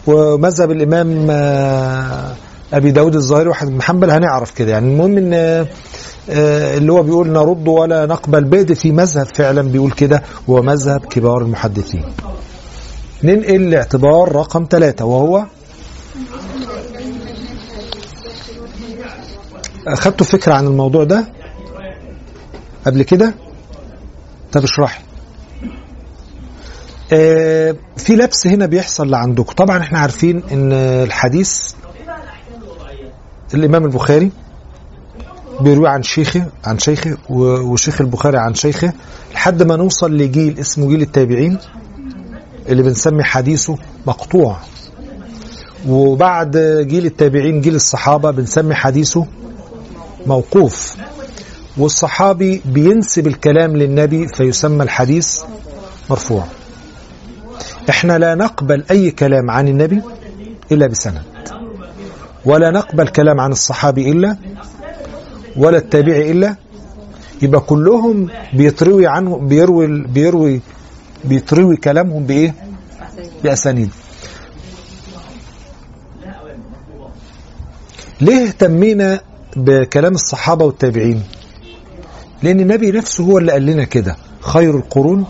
[0.07, 2.33] ومذهب الإمام آه،
[2.73, 4.71] أبي داود الظاهري واحد بن حنبل هنعرف كده.
[4.71, 5.67] يعني المهم إن آه،
[6.29, 11.05] آه، اللي هو بيقول نرد ولا نقبل بعد في مذهب فعلا بيقول كده وهو مذهب
[11.05, 12.03] كبار المحدثين.
[13.23, 15.45] ننقل لاعتبار رقم ثلاثة وهو
[19.87, 21.25] أخدتوا فكرة عن الموضوع ده
[22.85, 23.33] قبل كده؟
[24.51, 25.01] طب اشرحي.
[27.13, 29.53] آه، في لبس هنا بيحصل لعندكم.
[29.53, 31.71] طبعا إحنا عارفين إن الحديث
[33.53, 34.31] الإمام البخاري
[35.61, 38.93] بيروي عن شيخه عن شيخه وشيخ البخاري عن شيخه
[39.33, 41.57] لحد ما نوصل لجيل اسمه جيل التابعين
[42.69, 43.77] اللي بنسمي حديثه
[44.07, 44.57] مقطوع.
[45.87, 46.57] وبعد
[46.87, 49.25] جيل التابعين جيل الصحابة بنسمي حديثه
[50.27, 50.95] موقوف.
[51.77, 55.41] والصحابي بينسب الكلام للنبي فيسمى الحديث
[56.09, 56.43] مرفوع.
[57.89, 60.01] إحنا لا نقبل أي كلام عن النبي
[60.71, 61.21] إلا بسند
[62.45, 64.37] ولا نقبل كلام عن الصحابي إلا
[65.57, 66.55] ولا التابعي إلا.
[67.41, 70.61] يبقى كلهم بيتروي عنه بيروي بيروي
[71.25, 72.55] بيتروي كلامهم بإيه؟
[73.43, 73.89] بأسانيد.
[78.21, 79.21] ليه اهتمينا
[79.55, 81.21] بكلام الصحابة والتابعين.
[82.43, 85.25] لأن النبي نفسه هو اللي قال لنا كده خير القرون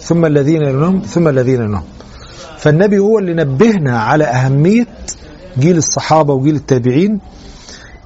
[0.00, 1.82] ثم الذين يلونهم ثم الذين يلونهم
[2.58, 4.86] فالنبي هو اللي نبهنا على أهمية
[5.58, 7.20] جيل الصحابة وجيل التابعين.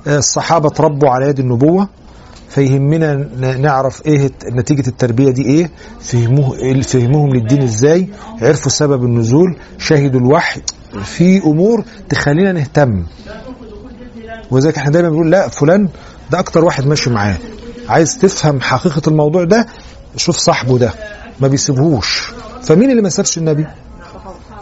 [0.07, 1.89] آه، الصحابة تربوا على يد النبوة
[2.49, 3.14] فيهمنا
[3.57, 5.70] نعرف إيه نتيجة التربية دي إيه
[6.01, 8.09] فهموه فهموهم للدين إزاي
[8.43, 10.61] عرفوا سبب النزول شهدوا الوحي
[11.05, 13.05] في أمور تخلينا نهتم.
[14.51, 15.88] وذلك إحنا دايما بنقول لا فلان
[16.30, 17.36] ده أكتر واحد ماشي معاه.
[17.88, 19.66] عايز تفهم حقيقة الموضوع ده
[20.16, 20.92] شوف صاحبه ده
[21.40, 22.32] ما بيسيبهوش.
[22.62, 23.66] فمين اللي ما سابش النبي؟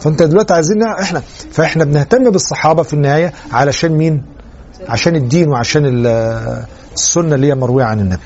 [0.01, 1.21] فأنت دلوقتي عايزين إحنا
[1.51, 4.23] فإحنا بنهتم بالصحابة في النهاية علشان مين؟
[4.87, 8.21] عشان الدين وعشان ال- السنة اللي هي مروية عن النبي.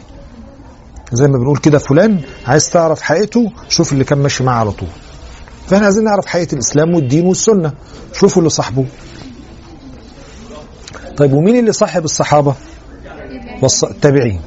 [1.12, 4.90] زي ما بنقول كده فلان عايز تعرف حقيقته شوف اللي كان ماشي معاه على طول.
[5.68, 7.72] فإحنا عايزين نعرف حقيقة الإسلام والدين والسنة
[8.14, 8.86] شوفوا اللي صاحبه.
[11.18, 12.54] طيب ومين اللي صاحب الصحابة؟
[13.62, 14.40] والص- التابعين.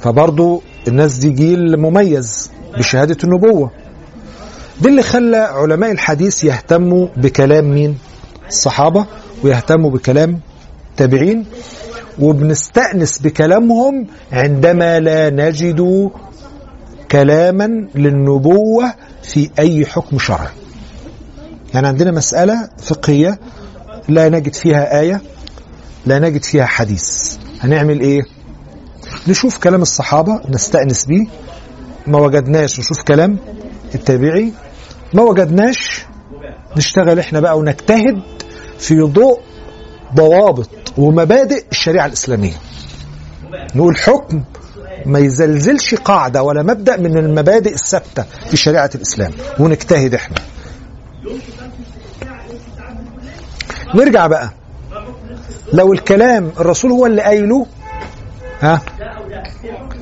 [0.00, 3.70] فبرضو الناس دي جيل مميز بشهادة النبوة.
[4.80, 7.98] ده اللي خلى علماء الحديث يهتموا بكلام مين؟
[8.48, 9.06] الصحابة
[9.42, 10.40] ويهتموا بكلام
[10.90, 11.46] التابعين
[12.18, 16.10] وبنستأنس بكلامهم عندما لا نجد
[17.10, 20.48] كلاما للنبوة في أي حكم شرعي.
[21.74, 23.38] يعني عندنا مسألة فقهية
[24.08, 25.20] لا نجد فيها آية
[26.06, 27.36] لا نجد فيها حديث.
[27.60, 28.20] هنعمل إيه؟
[29.28, 31.26] نشوف كلام الصحابة نستأنس بيه.
[32.06, 33.38] ما وجدناش نشوف كلام
[33.94, 34.52] التابعي.
[35.14, 36.04] ما وجدناش
[36.76, 38.22] نشتغل إحنا بقى ونجتهد
[38.78, 39.40] في ضوء
[40.14, 42.54] ضوابط ومبادئ الشريعة الإسلامية.
[43.74, 44.44] نقول حكم
[45.06, 49.32] ما يزلزلش قاعدة ولا مبدأ من المبادئ الثابتة في شريعة الإسلام.
[49.60, 50.36] ونجتهد إحنا.
[53.94, 54.50] نرجع بقى.
[55.72, 57.66] لو الكلام الرسول هو اللي قايله
[58.60, 58.80] ها؟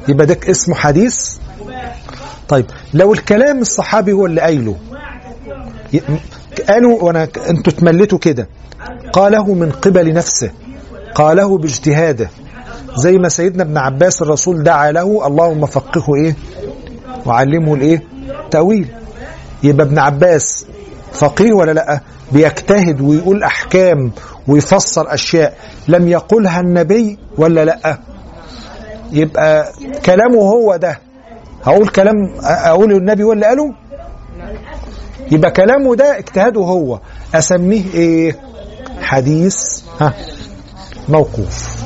[0.08, 1.36] يبقى ده اسمه حديث؟
[2.48, 4.76] طيب لو الكلام الصحابي هو اللي قايله
[6.68, 8.48] قالوا وأنا أنتوا تملتوا كده.
[9.12, 10.50] قاله من قبل نفسه
[11.14, 12.28] قاله باجتهاده.
[12.96, 16.36] زي ما سيدنا ابن عباس الرسول دعا له اللهم فقهه إيه؟
[17.26, 18.02] وعلمه الإيه؟
[18.50, 18.88] تأويل.
[19.62, 20.66] يبقى ابن عباس
[21.12, 22.00] فقيه ولا لأ؟
[22.32, 24.12] بيجتهد ويقول أحكام
[24.48, 25.54] ويفسر أشياء
[25.88, 27.98] لم يقولها النبي ولا لأ؟
[29.12, 29.72] يبقى
[30.04, 30.98] كلامه هو ده.
[31.64, 33.74] هقول كلام أقول النبي ولا قاله؟
[35.32, 37.00] يبقى كلامه ده اجتهاده هو.
[37.34, 38.36] أسميه إيه؟
[39.00, 40.14] حديث ها
[41.08, 41.82] موقوف.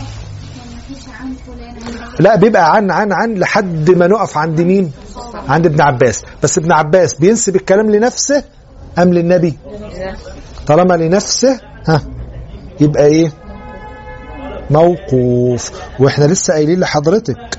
[2.20, 4.92] لأ بيبقى عن عن عن لحد ما نقف عند مين؟
[5.48, 6.22] عند ابن عباس.
[6.42, 8.44] بس ابن عباس بينسب الكلام لنفسه
[8.98, 9.57] أم للنبي؟
[10.66, 12.02] طالما لنفسه ها.
[12.80, 13.32] يبقى إيه؟
[14.70, 15.70] موقوف.
[16.00, 17.58] وإحنا لسه قايلين لحضرتك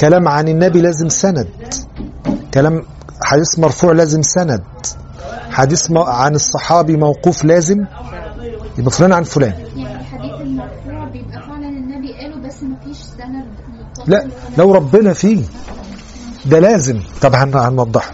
[0.00, 1.48] كلام عن النبي لازم سند.
[2.54, 2.82] كلام
[3.22, 4.62] حديث مرفوع لازم سند.
[5.50, 7.84] حديث عن الصحابي موقوف لازم؟
[8.78, 9.52] يبقى فلان عن فلان.
[9.76, 13.44] يعني الحديث المرفوع بيبقى فعلا النبي قاله بس مفيش سند
[13.90, 14.26] متصل لا
[14.58, 15.42] لو ربنا فيه
[16.46, 17.00] ده لازم.
[17.22, 18.12] طب هن- هنوضحه.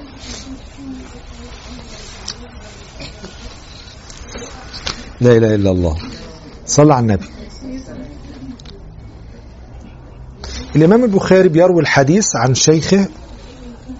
[5.20, 5.96] لا إله إلا الله.
[6.66, 7.26] صلى على النبي.
[10.76, 13.08] الإمام البخاري بيروي الحديث عن شيخه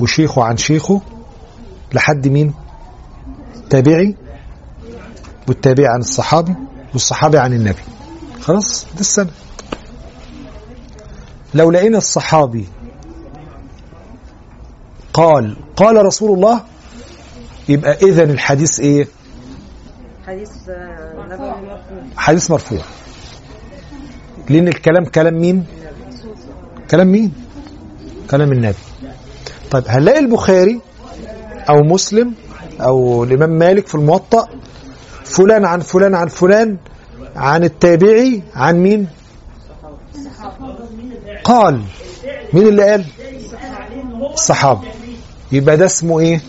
[0.01, 1.01] وشيخه عن شيخه
[1.93, 2.55] لحد مين؟
[3.71, 4.17] تابعي
[5.49, 6.55] والتابعي عن الصحابي
[6.93, 7.83] والصحابي عن النبي.
[8.41, 9.31] خلاص ده السنة
[11.55, 12.69] لو لقينا الصحابي
[15.13, 16.61] قال قال رسول الله
[17.69, 19.09] يبقى اذا الحديث إيه؟
[20.27, 21.08] حديث آه،
[22.19, 22.81] حديث مرفوع.
[24.51, 25.67] لأن الكلام كلام مين؟
[26.91, 27.33] كلام مين؟
[28.31, 28.79] كلام النبي.
[29.71, 30.81] طيب هنلاقي البخاري
[31.71, 32.35] أو مسلم
[32.81, 34.49] أو الإمام مالك في الموطأ
[35.25, 36.77] فلان عن فلان عن فلان
[37.37, 39.09] عن التابعي عن مين؟
[41.45, 41.83] قال.
[42.53, 43.05] مين اللي قال؟
[44.35, 44.81] الصحابة.
[45.53, 46.41] يبقى ده اسمه إيه؟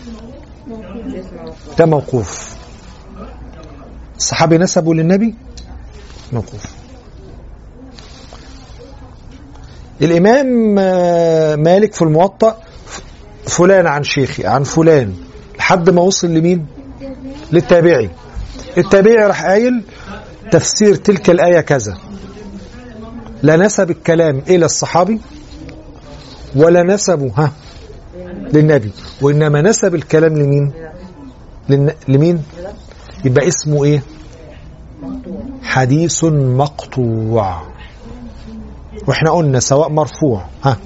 [1.78, 2.54] ده موقوف.
[4.16, 5.34] الصحابي نسبوا للنبي؟
[6.32, 6.64] موقوف
[10.02, 12.60] الإمام آه، مالك في الموطأ
[13.46, 15.14] فلان عن شيخي عن فلان.
[15.58, 16.66] لحد ما وصل لمين؟
[17.52, 18.10] للتابعي.
[18.78, 19.82] التابعي راح قايل
[20.50, 21.98] تفسير تلك الآية كذا.
[23.42, 25.20] لا نسب الكلام إلى الصحابي
[26.56, 27.52] ولا نسبه ها
[28.52, 28.92] للنبي.
[29.22, 30.72] وإنما نسب الكلام لمين.
[32.08, 32.42] لمين؟
[33.24, 34.02] يبقى اسمه إيه؟
[35.74, 37.62] حديث مقطوع.
[39.08, 40.76] وإحنا قلنا سواء مرفوع ها.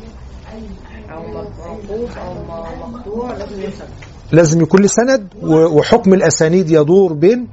[4.33, 7.49] لازم يكون له سند وحكم الأسانيد يدور بين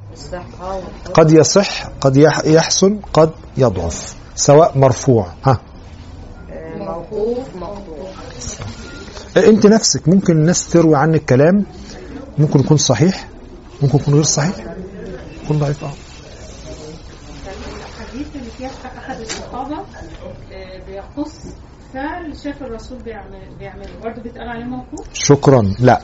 [1.14, 4.14] قد يصح قد يح- يحسن قد يضعف.
[4.34, 5.60] سواء مرفوع ها.
[6.76, 7.36] مقطوع
[9.36, 11.64] انت نفسك ممكن الناس تروي عنك كلام
[12.38, 13.28] ممكن يكون صحيح
[13.82, 14.54] ممكن يكون غير صحيح؟
[15.44, 15.84] يكون ضعيف.
[15.84, 15.90] آه
[18.00, 21.34] الحديث اللي فيها احد الصحابه آه، بيخص
[21.94, 23.88] فعل شاف الرسول بيعمل بيعمله.
[24.04, 25.74] برضه بيتقال عليه موقوف؟ شكرا.
[25.78, 26.00] لا.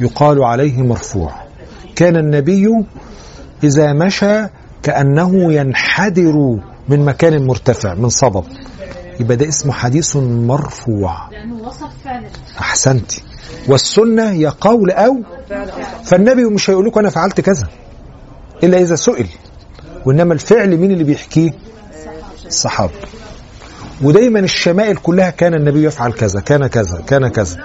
[0.00, 1.34] يقال عليه مرفوع.
[1.96, 2.84] كان النبي
[3.64, 4.46] إذا مشى
[4.82, 8.44] كأنه ينحدر من مكان مرتفع من صبب.
[9.20, 11.30] يبقى ده اسمه حديث مرفوع.
[11.30, 12.26] لأنه وصف فعل
[12.60, 13.22] أحسنتي.
[13.68, 15.16] والسنة هي قول أو
[16.04, 17.68] فالنبي مش هيقول لكم أنا فعلت كذا
[18.64, 19.28] إلا إذا سئل.
[20.06, 21.50] وإنما الفعل مين اللي بيحكيه؟
[22.46, 22.92] الصحابة
[24.02, 27.56] ودايما الشمائل كلها كان النبي يفعل كذا كان كذا كان كذا.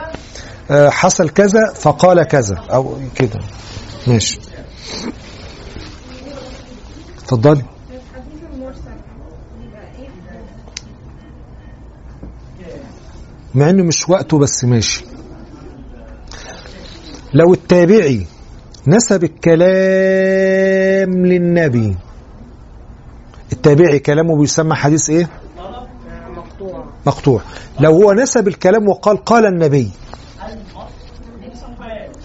[0.71, 2.55] آه، حصل كذا فقال كذا.
[2.55, 3.39] أو كده.
[4.07, 4.39] ماشي.
[7.17, 7.61] اتفضلي.
[13.55, 15.05] مع إنه مش وقته بس ماشي.
[17.33, 18.25] لو التابعي
[18.87, 19.65] نسب الكلام
[21.25, 21.95] للنبي
[23.53, 25.29] التابعي كلامه بيسمى حديث إيه؟
[27.07, 27.41] مقطوع.
[27.79, 29.91] لو هو نسب الكلام وقال قال النبي.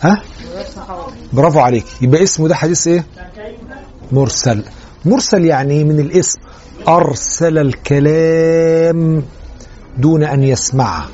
[0.02, 0.22] ها؟
[1.32, 1.84] برافو عليك.
[2.02, 3.06] يبقى اسمه ده حديث إيه؟
[4.12, 4.64] مرسل.
[5.04, 6.40] مرسل يعني من الاسم.
[6.88, 9.22] أرسل الكلام
[9.98, 11.06] دون أن يسمعه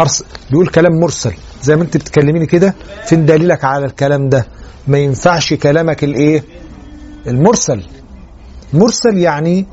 [0.00, 1.34] أرسل بيقول كلام مرسل.
[1.62, 2.74] زي ما أنت بتكلميني كده
[3.06, 4.46] فين دليلك على الكلام ده؟
[4.88, 6.44] ما ينفعش كلامك الإيه؟
[7.26, 7.84] المرسل.
[8.72, 9.66] مرسل يعني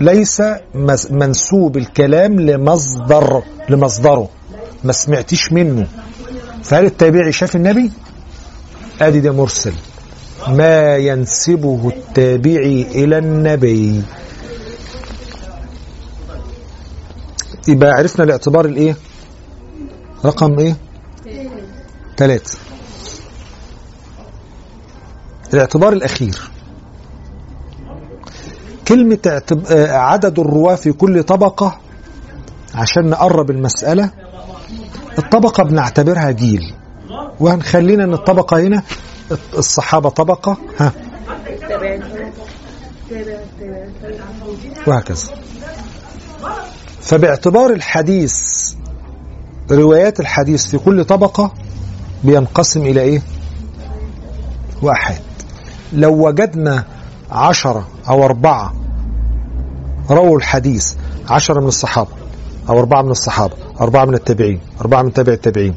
[0.00, 0.42] ليس
[1.10, 4.28] منسوب الكلام لمصدر لمصدره.
[4.84, 5.86] ما سمعتيش منه.
[6.62, 7.90] فهل التابعي شاف النبي؟
[9.02, 9.74] أدي ده مرسل.
[10.48, 14.02] ما ينسبه التابعي إلى النبي.
[17.68, 18.96] يبقى عرفنا الاعتبار الإيه؟
[20.24, 20.76] رقم إيه؟
[22.16, 22.58] ثلاثة
[25.54, 26.50] الاعتبار الأخير.
[28.90, 29.42] كلمة.
[29.70, 31.78] آه، عدد الرواة في كل طبقة
[32.74, 34.10] عشان نقرب المسألة.
[35.18, 36.74] الطبقة بنعتبرها جيل.
[37.40, 38.82] وهنخلينا إن الطبقة هنا
[39.58, 40.56] الصحابة طبقة.
[40.78, 40.92] ها.
[44.86, 45.28] وهكذا.
[47.00, 48.34] فباعتبار الحديث
[49.70, 51.52] روايات الحديث في كل طبقة
[52.24, 53.22] بينقسم إلى إيه؟
[54.82, 55.20] وأحاد
[55.92, 56.84] لو وجدنا
[57.30, 58.74] عشرة أو أربعة.
[60.10, 60.94] رووا الحديث.
[61.28, 62.08] عشرة من الصحابة
[62.68, 63.54] أو أربعة من الصحابة.
[63.80, 64.60] أربعة من التابعين.
[64.80, 65.74] أربعة من تابع التابعين.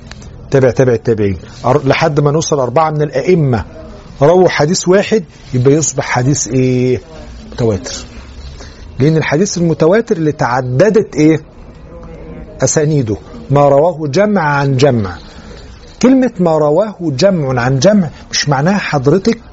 [0.52, 1.38] تابع تابع التابعين.
[1.66, 3.66] لحد ما نوصل أربعة من الأئمة.
[4.22, 5.24] رووا حديث واحد
[5.54, 7.02] يبقى يصبح حديث إيه؟
[7.52, 7.96] متواتر.
[9.00, 11.42] لأن الحديث المتواتر اللي تعددت إيه؟
[12.64, 13.18] أسانيده.
[13.52, 15.18] ما رواه جمع عن جمع.
[16.02, 19.53] كلمة ما رواه جمع عن جمع مش معناها حضرتك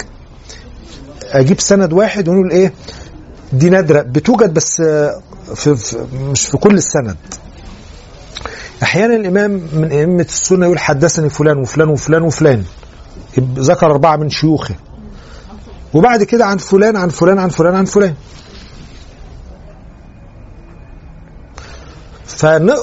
[1.30, 2.72] أجيب سند واحد ونقول إيه
[3.52, 4.82] دي نادرة بتوجد بس
[5.54, 5.76] في
[6.14, 7.16] مش في كل السند.
[8.82, 12.64] أحيانا الإمام من أئمة السنة يقول حدثني فلان وفلان وفلان وفلان
[13.38, 14.74] ذكر أربعة من شيوخه.
[15.94, 18.14] وبعد كده عن فلان عن فلان عن فلان عن فلان.
[22.26, 22.74] فأنا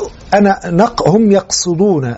[0.66, 2.16] نق هم يقصدون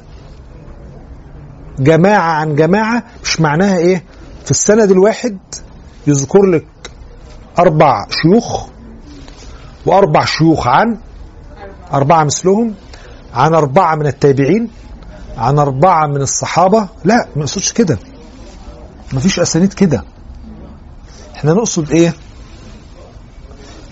[1.79, 4.03] جماعة عن جماعة مش معناها إيه
[4.45, 5.37] في السند الواحد
[6.07, 6.65] يذكر لك
[7.59, 8.67] أربع شيوخ
[9.85, 10.97] وأربع شيوخ عن
[11.93, 12.73] أربعة مثلهم
[13.33, 14.69] عن أربعة من التابعين
[15.37, 16.87] عن أربعة من الصحابة.
[17.03, 17.99] لا ما نقصدش كده.
[19.13, 20.03] مفيش أسانيد كده.
[21.35, 22.13] إحنا نقصد إيه؟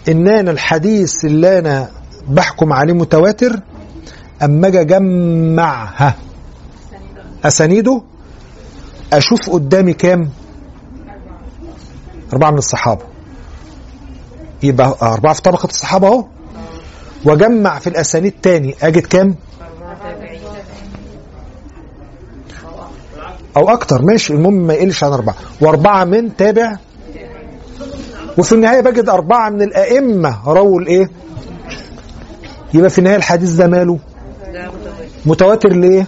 [0.10, 1.90] ان أنا الحديث اللي أنا
[2.28, 3.60] بحكم عليه متواتر
[4.44, 6.16] أما أجي أجمعها.
[7.46, 8.02] أسانيده؟
[9.14, 10.30] أشوف قدامي كام؟
[12.34, 13.02] أربعة من الصحابة.
[14.64, 16.26] يبقى أربعة في طبقة الصحابة أهو.
[17.26, 18.76] واجمع في الأسانيد تاني.
[18.82, 19.36] أجد كام؟
[23.58, 24.02] أو أكتر.
[24.02, 24.34] ماشي.
[24.34, 25.36] المهم ما يقلش عن أربعة.
[25.62, 26.76] وأربعة من تابع.
[28.38, 30.38] وفي النهاية بجد أربعة من الأئمة.
[30.48, 31.10] رووا الإيه؟
[32.74, 34.00] يبقى في النهاية الحديث ده ماله؟
[35.26, 36.08] متواتر ليه؟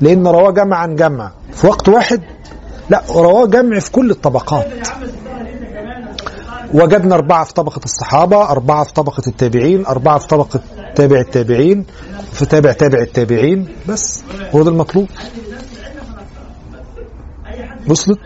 [0.00, 1.32] لأن رواة جمع عن جمع.
[1.52, 2.20] في وقت واحد؟
[2.90, 4.66] لا رواة جمع في كل الطبقات.
[6.74, 10.60] وجدنا أربعة في طبقة الصحابة أربعة في طبقة التابعين أربعة في طبقة
[10.94, 11.84] تابع التابعين
[12.32, 14.22] في تابع تابع التابعين بس
[14.54, 15.08] هو ده المطلوب.
[17.88, 18.18] وصلت؟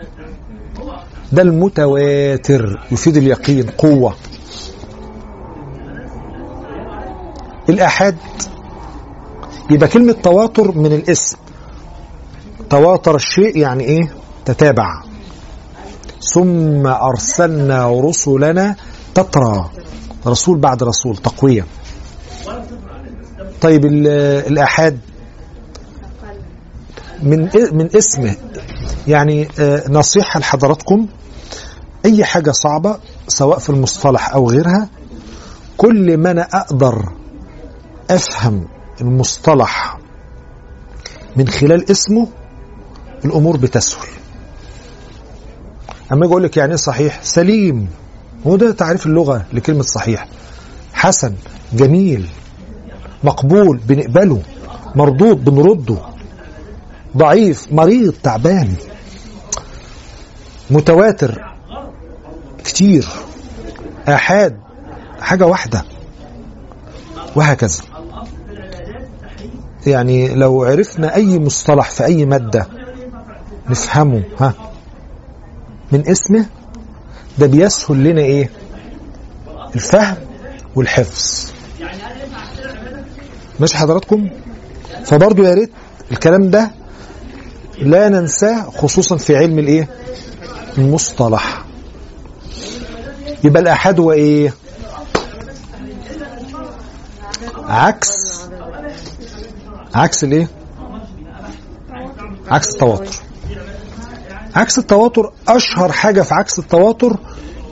[1.31, 4.15] ده المتواتر يفيد اليقين قوة.
[7.69, 8.15] الآحاد
[9.71, 11.37] يبقى كلمة تواتر من الاسم.
[12.69, 14.13] تواتر الشيء يعني إيه؟
[14.45, 15.03] تتابع.
[16.33, 18.75] ثم أرسلنا رسلنا
[19.15, 19.69] تترى.
[20.27, 21.65] رسول بعد رسول تقوية.
[23.61, 24.07] طيب ال-
[24.51, 24.99] الآحاد
[27.23, 28.35] من من اسمه
[29.07, 31.07] يعني آه، نصيحة لحضراتكم.
[32.05, 32.97] أي حاجة صعبة
[33.27, 34.89] سواء في المصطلح أو غيرها
[35.77, 37.09] كل ما أنا أقدر
[38.09, 38.67] أفهم
[39.01, 39.97] المصطلح
[41.35, 42.27] من خلال اسمه
[43.25, 44.07] الأمور بتسهل.
[46.11, 47.87] أما أجي أقول لك يعني إيه صحيح؟ سليم.
[48.47, 50.27] هو ده تعريف اللغة لكلمة صحيح.
[50.93, 51.33] حسن
[51.73, 52.29] جميل
[53.23, 54.41] مقبول بنقبله
[54.95, 55.97] مردود بنرده
[57.17, 58.73] ضعيف مريض تعبان
[60.69, 61.53] متواتر
[62.63, 63.07] كتير
[64.07, 64.57] آحاد
[65.21, 65.83] حاجة واحدة
[67.35, 67.83] وهكذا.
[69.87, 72.67] يعني لو عرفنا أي مصطلح في أي مادة
[73.69, 74.53] نفهمه ها.
[75.95, 76.45] من اسمه
[77.37, 78.49] ده بيسهل لنا إيه؟
[79.75, 80.17] الفهم
[80.75, 81.51] والحفظ.
[83.59, 84.29] ماشي حضراتكم؟
[85.05, 85.71] فبرضو يا ريت
[86.11, 86.71] الكلام ده
[87.77, 89.89] لا ننساه خصوصا في علم الإيه؟
[90.77, 91.65] المصطلح.
[93.43, 94.53] يبقى الاحاد هو إيه؟
[97.63, 98.11] عكس.
[99.95, 100.47] عكس الإيه؟
[102.47, 103.13] عكس التواتر.
[104.55, 107.17] عكس التواتر أشهر حاجة في عكس التواتر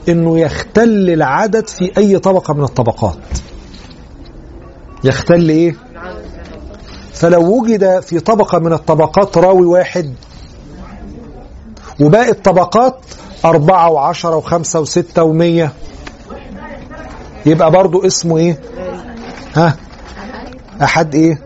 [0.08, 3.16] إنه يختل العدد في أي طبقة من الطبقات.
[5.04, 5.76] يختل إيه؟
[7.12, 10.14] فلو وجد في طبقة من الطبقات راوي واحد
[12.00, 12.98] وباقي الطبقات
[13.44, 15.72] أربعة وعشرة وخمسة وستة ومية
[17.46, 18.60] يبقى برضو اسمه إيه؟
[19.56, 19.76] ها؟
[20.82, 21.42] أحد إيه؟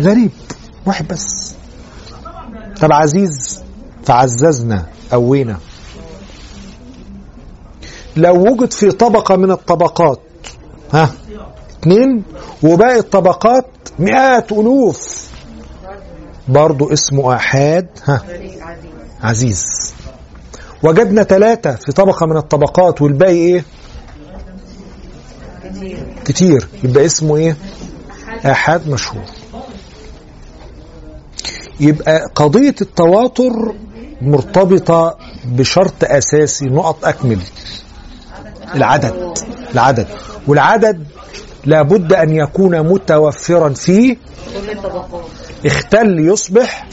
[0.00, 0.30] غريب
[0.86, 1.54] واحد بس.
[2.80, 3.62] طب عزيز
[4.04, 5.58] فعززنا قوينا.
[8.16, 10.20] لو وجد في طبقة من الطبقات
[10.92, 11.10] ها
[11.82, 12.22] اثنين
[12.62, 13.66] وباقي الطبقات
[13.98, 15.28] مئات ألوف.
[16.48, 18.22] برضو اسمه آحاد ها
[19.22, 19.94] عزيز.
[20.82, 23.64] وجدنا ثلاثة في طبقة من الطبقات والباقي إيه؟
[26.24, 26.68] كتير.
[26.84, 27.56] يبقى اسمه إيه؟
[28.46, 29.24] آحاد مشهور.
[31.80, 33.74] يبقى قضية التواتر
[34.22, 37.38] مرتبطة بشرط أساسي نقط أكمل.
[38.74, 39.34] العدد
[39.74, 40.06] العدد.
[40.46, 41.04] والعدد
[41.64, 44.16] لابد أن يكون متوفرا فيه.
[45.66, 46.86] اختل يصبح.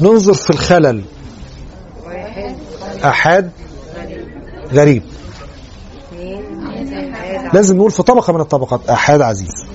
[0.00, 1.04] ننظر في الخلل.
[3.04, 3.50] أحاد
[4.72, 5.02] غريب.
[7.54, 8.90] لازم نقول في طبقة من الطبقات.
[8.90, 9.66] أحاد عزيز.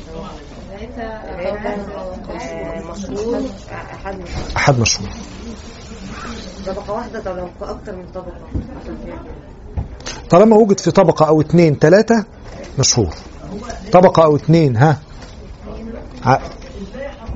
[4.57, 5.09] أحد مشهور.
[6.65, 8.33] طبقة واحدة طبقة أكتر من طبقة.
[10.29, 12.25] طالما وجد في طبقة أو اتنين تلاتة
[12.79, 13.13] مشهور.
[13.91, 14.99] طبقة أو اتنين ها؟
[16.25, 16.37] ع...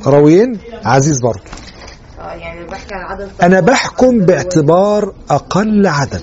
[0.06, 1.42] راويين عزيز برضه.
[2.20, 2.68] آه يعني
[3.44, 6.22] أنا بحكم باعتبار أقل عدد.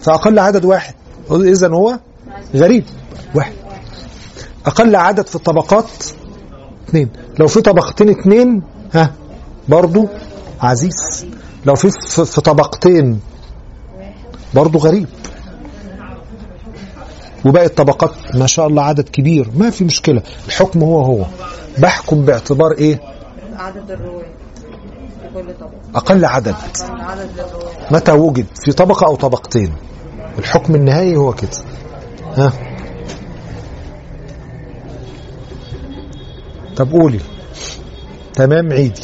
[0.00, 0.94] فأقل عدد واحد.
[1.30, 1.98] إذا هو
[2.54, 2.84] غريب.
[3.34, 3.52] واحد.
[4.66, 5.90] أقل عدد في الطبقات
[6.88, 8.62] اثنين لو في طبقتين اثنين
[8.94, 9.12] ها؟
[9.68, 10.08] برضو
[10.60, 11.26] عزيز.
[11.66, 13.20] لو في في في طبقتين
[14.54, 15.08] برضو غريب.
[17.44, 21.24] وباقي الطبقات ما شاء الله عدد كبير ما في مشكلة الحكم هو هو.
[21.78, 23.00] بحكم باعتبار إيه؟
[23.56, 24.32] عدد الرواية
[25.94, 26.54] أقل عدد.
[27.90, 29.74] متى وجد؟ في طبقة أو طبقتين.
[30.38, 31.50] الحكم النهائي هو كده.
[32.36, 32.52] ها؟
[36.76, 37.20] طب قولي.
[38.34, 39.02] تمام عيدي.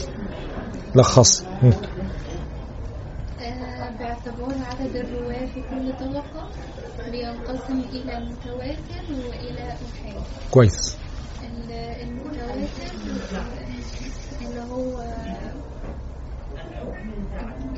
[0.94, 1.72] لخصي مم.
[3.40, 6.48] آه، باعتبار عدد الرواة في كل طبقة
[7.10, 10.96] بينقسم إلى متواتر وإلى أحاد كويس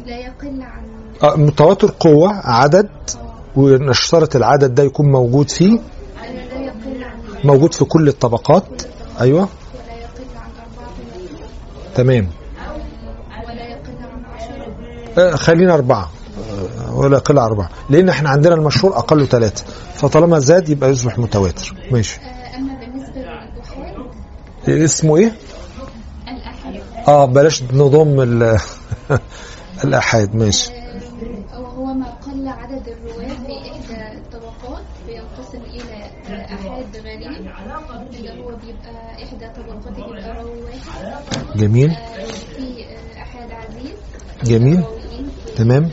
[0.06, 0.82] لا يقل عن
[1.22, 2.88] آه، متواتر قوة عدد
[3.56, 5.78] ونشترط العدد ده يكون موجود فيه
[7.44, 8.82] موجود في كل الطبقات
[9.20, 9.48] أيوة
[11.94, 12.28] تمام
[15.18, 16.10] آه، خلينا أربعة
[16.88, 19.64] آه، ولا يقل أربعة لأن إحنا عندنا المشهور أقله ثلاثة
[19.94, 22.20] فطالما زاد يبقى يصبح متواتر ماشي
[24.68, 25.32] اسمه إيه؟
[26.28, 28.58] الأحاد آه بلاش نضم ال-
[29.84, 30.70] الآحاد ماشي.
[31.58, 37.46] وهو ما قل عدد الرواة في إحدى الطبقات بينقسم إلى آه، أحاد غريب
[38.14, 41.56] اللي هو بيبقى إحدى طبقاته بيبقى راوي واحد.
[41.58, 41.90] جميل.
[42.56, 42.84] في
[43.22, 43.96] أحاد عزيز.
[44.44, 44.84] جميل.
[45.56, 45.90] تمام.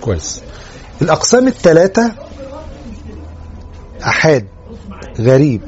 [0.00, 0.40] كويس.
[1.02, 2.12] الأقسام الثلاثة
[4.02, 4.46] أحاد
[5.20, 5.60] غريب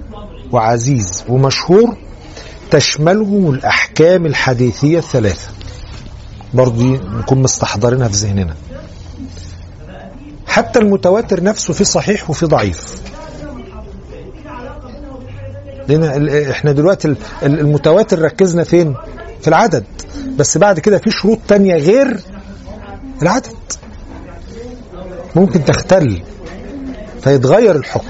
[0.52, 1.96] وعزيز ومشهور
[2.70, 5.48] تشملهم الأحكام الحديثية الثلاثة.
[6.54, 6.84] برضه
[7.18, 8.54] نكون مستحضرينها في ذهننا.
[10.46, 13.00] حتى المتواتر نفسه في صحيح وفي ضعيف.
[15.90, 18.94] ال- إحنا دلوقتي ال- ال- المتواتر ركزنا فين؟
[19.42, 19.84] في العدد.
[20.36, 22.20] بس بعد كده في شروط تانية غير
[23.22, 23.46] العدد.
[25.36, 26.22] ممكن تختل.
[27.22, 28.08] فيتغير الحكم.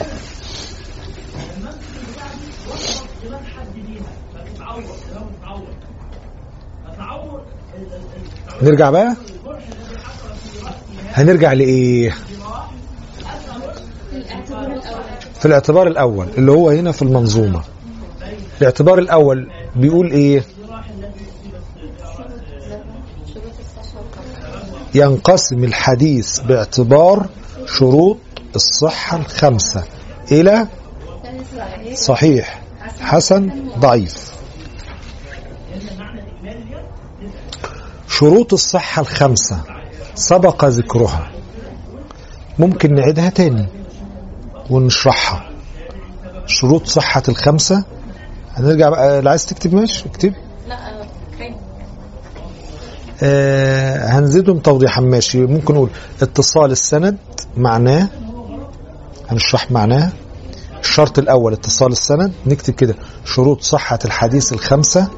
[8.62, 9.16] نرجع بقى؟
[11.12, 12.10] هنرجع لإيه؟
[15.40, 17.62] في الاعتبار الأول اللي هو هنا في المنظومة.
[18.60, 20.44] الاعتبار الأول بيقول إيه؟
[24.94, 27.26] ينقسم الحديث باعتبار
[27.66, 28.16] شروط
[28.54, 29.84] الصحة الخمسة
[30.32, 30.66] إلى
[31.94, 32.60] صحيح
[33.00, 34.30] حسن ضعيف.
[38.08, 39.60] شروط الصحة الخمسة
[40.14, 41.30] سبق ذكرها.
[42.58, 43.66] ممكن نعيدها تاني
[44.70, 45.50] ونشرحها.
[46.46, 47.84] شروط صحة الخمسة.
[48.54, 50.34] هنرجع بقى اللي عايز تكتب ماشي اكتب.
[53.22, 55.46] آه، آه هنزيدهم توضيحا ماشي.
[55.46, 55.90] ممكن نقول
[56.22, 57.16] اتصال السند
[57.56, 58.08] معناه
[59.30, 60.12] هنشرح معناه
[60.80, 62.32] الشرط الأول اتصال السند.
[62.46, 65.08] نكتب كده شروط صحة الحديث الخمسة.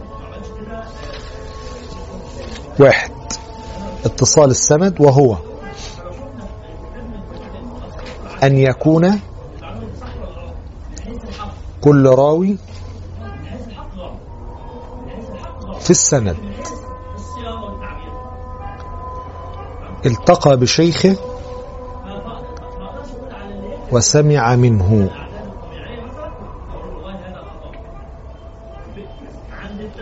[2.81, 3.11] واحد
[4.05, 5.37] اتصال السند وهو
[8.43, 9.21] أن يكون
[11.81, 12.57] كل راوي
[15.81, 16.37] في السند.
[20.07, 21.17] التقى بشيخه
[23.93, 25.11] وسمع منه.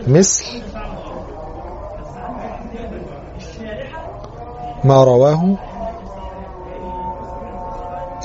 [0.07, 0.63] مثل
[4.85, 5.57] ما رواه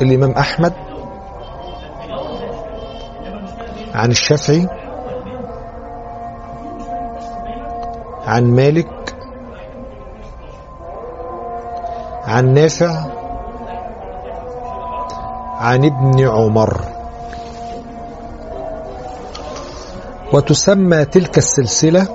[0.01, 0.73] الإمام أحمد
[3.95, 4.67] عن الشافعي
[8.27, 9.15] عن مالك
[12.25, 13.24] عن نافع
[15.65, 16.81] عن ابن عمر.
[20.33, 22.07] وتسمى تلك السلسلة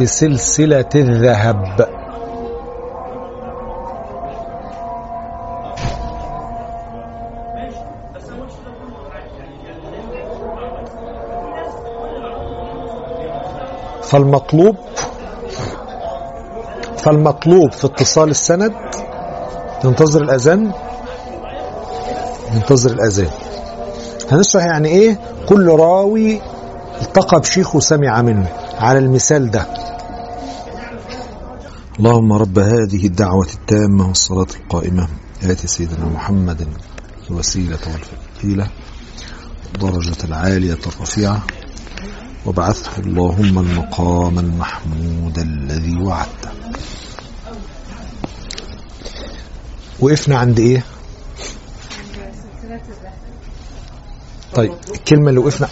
[0.00, 1.88] بسلسلة الذهب.
[14.02, 14.76] فالمطلوب
[16.96, 18.74] فالمطلوب في اتصال السند
[19.84, 20.83] ننتظر الأذان.
[22.54, 23.30] ننتظر الأذان.
[24.30, 26.40] هنشرح يعني إيه؟ كل راوي
[27.02, 28.48] التقى بشيخ وسمع منه.
[28.78, 29.66] على المثال ده.
[31.98, 35.08] اللهم رب هذه الدعوة التامة والصلاة القائمة.
[35.42, 36.66] آت سيدنا محمد
[37.30, 38.68] الوسيلة والفضيلة.
[39.80, 41.42] درجة العالية الرفيعة.
[42.46, 46.50] وابعثه اللهم المقام المحمود الذي وعدته.
[50.00, 50.84] وقفنا عند إيه؟
[54.54, 55.68] طيب الكلمة اللي وقفنا.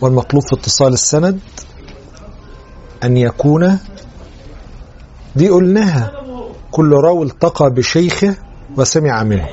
[0.00, 1.40] والمطلوب في اتصال السند
[3.04, 3.78] أن يكون
[5.36, 6.12] دي قلناها.
[6.70, 8.34] كل راوي التقى بشيخه
[8.76, 9.48] وسمع منه.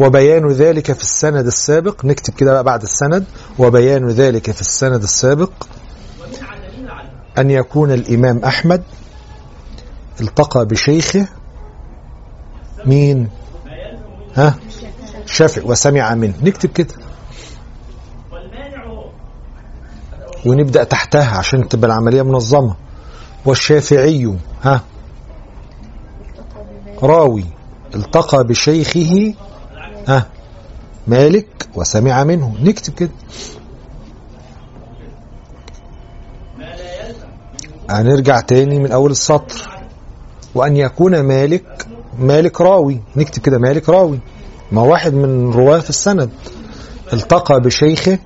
[0.00, 2.04] وبيان ذلك في السند السابق.
[2.04, 3.24] نكتب كده بقى بعد السند.
[3.58, 5.50] وبيان ذلك في السند السابق
[7.38, 8.82] أن يكون الإمام أحمد
[10.20, 11.28] التقى بشيخه.
[12.86, 13.28] مين؟
[14.34, 14.54] ها؟
[15.38, 16.34] شافع وسمع منه.
[16.42, 16.94] نكتب كده.
[20.46, 22.74] ونبدأ تحتها عشان تبقى العملية منظمة.
[23.46, 24.80] والشافعي ها؟
[27.02, 27.44] راوي.
[27.94, 29.34] التقى بشيخه
[30.08, 30.26] ها؟
[31.06, 32.54] مالك وسمع منه.
[32.62, 33.10] نكتب كده.
[37.90, 39.78] هنرجع تاني من أول السطر.
[40.54, 41.86] وأن يكون مالك
[42.18, 43.00] مالك راوي.
[43.16, 44.20] نكتب كده مالك راوي.
[44.72, 46.30] ما واحد من رواة السند
[47.12, 48.18] التقى بشيخه.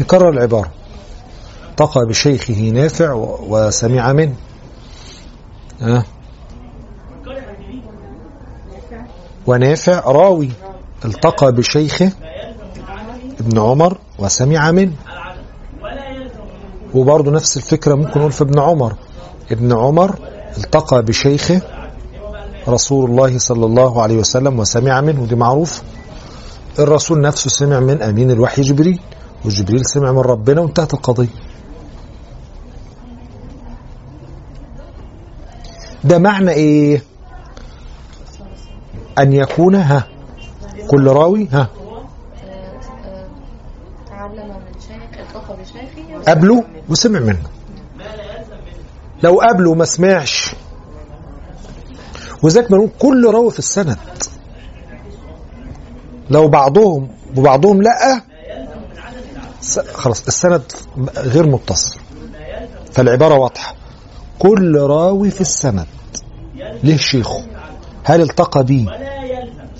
[0.00, 0.70] نكرر العبارة.
[1.70, 3.12] التقى بشيخه نافع
[3.48, 4.34] وسمع منه.
[5.80, 6.04] ها؟
[9.46, 10.50] ونافع راوي.
[11.04, 12.12] التقى بشيخه
[13.40, 14.92] ابن عمر وسمع منه.
[16.94, 18.94] وبرضه نفس الفكرة ممكن نقول في ابن عمر.
[19.50, 20.18] ابن عمر
[20.58, 21.62] التقى بشيخه
[22.68, 25.82] رسول الله صلى الله عليه وسلم وسمع منه دي معروف.
[26.78, 29.00] الرسول نفسه سمع من أمين الوحي جبريل
[29.44, 31.28] وجبريل سمع من ربنا وانتهت القضية.
[36.04, 37.02] ده معنى إيه؟
[39.18, 40.08] أن يكون ها
[40.88, 41.68] كل راوي ها
[46.28, 47.42] قبله وسمع منه.
[49.22, 50.54] لو قبله ما سمعش
[52.42, 53.98] وذلك بنقول كل راوي في السند.
[56.30, 58.20] لو بعضهم وبعضهم لأ
[59.94, 60.62] خلاص السند
[61.16, 62.00] غير متصل.
[62.92, 63.74] فالعبارة واضحة.
[64.38, 65.86] كل راوي في السند.
[66.84, 67.42] له شيخه؟
[68.04, 68.86] هل التقى بيه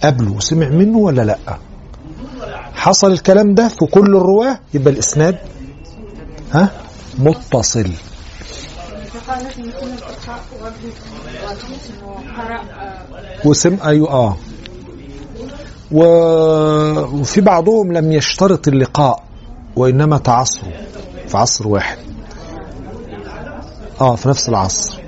[0.05, 1.39] قبله وسمع منه ولا لأ؟
[2.75, 5.39] حصل الكلام ده في كل الرواة؟ يبقى الإسناد
[6.53, 6.71] ها؟
[7.19, 7.91] متصل.
[12.39, 13.77] آه، وسم
[14.09, 14.37] آه.
[15.93, 16.03] و...
[17.21, 19.25] وفي بعضهم لم يشترط اللقاء
[19.77, 20.73] وإنما تعصروا
[21.29, 21.99] في عصر واحد.
[24.01, 25.01] آه في نفس العصر.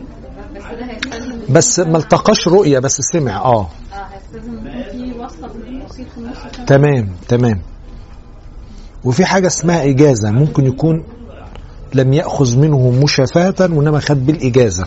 [1.51, 3.37] بس ما التقاش رؤية بس سمع
[6.19, 6.65] النص كده.
[6.67, 7.63] تمام تمام.
[9.05, 11.05] وفي حاجة اسمها إجازة ممكن يكون
[11.95, 14.87] لم يأخذ منه مشافهة وإنما خد بالإجازة.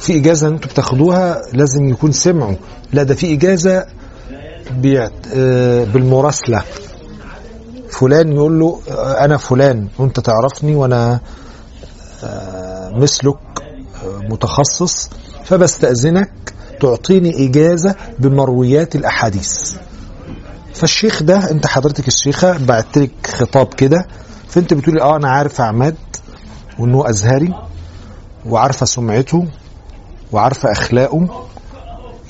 [0.00, 2.54] في إجازة أنتوا بتاخدوها لازم يكون سمعوا.
[2.92, 3.86] لا ده في إجازة
[4.70, 5.12] بيعت...
[5.34, 6.62] آه، بالمراسلة.
[7.90, 11.20] فلان يقول له آه، أنا فلان وأنت تعرفني وأنا
[12.24, 13.36] آه، مثلك
[14.30, 15.10] متخصص
[15.44, 16.30] فبستأذنك
[16.80, 19.72] تعطيني إجازة بمرويات الأحاديث.
[20.74, 24.06] فالشيخ ده أنت حضرتك الشيخة بعت لك خطاب كده
[24.48, 25.94] فأنت بتقولي آه أنا عارف عماد
[26.78, 27.54] وإنه أزهري
[28.46, 29.46] وعارفة سمعته
[30.32, 31.46] وعارفة أخلاقه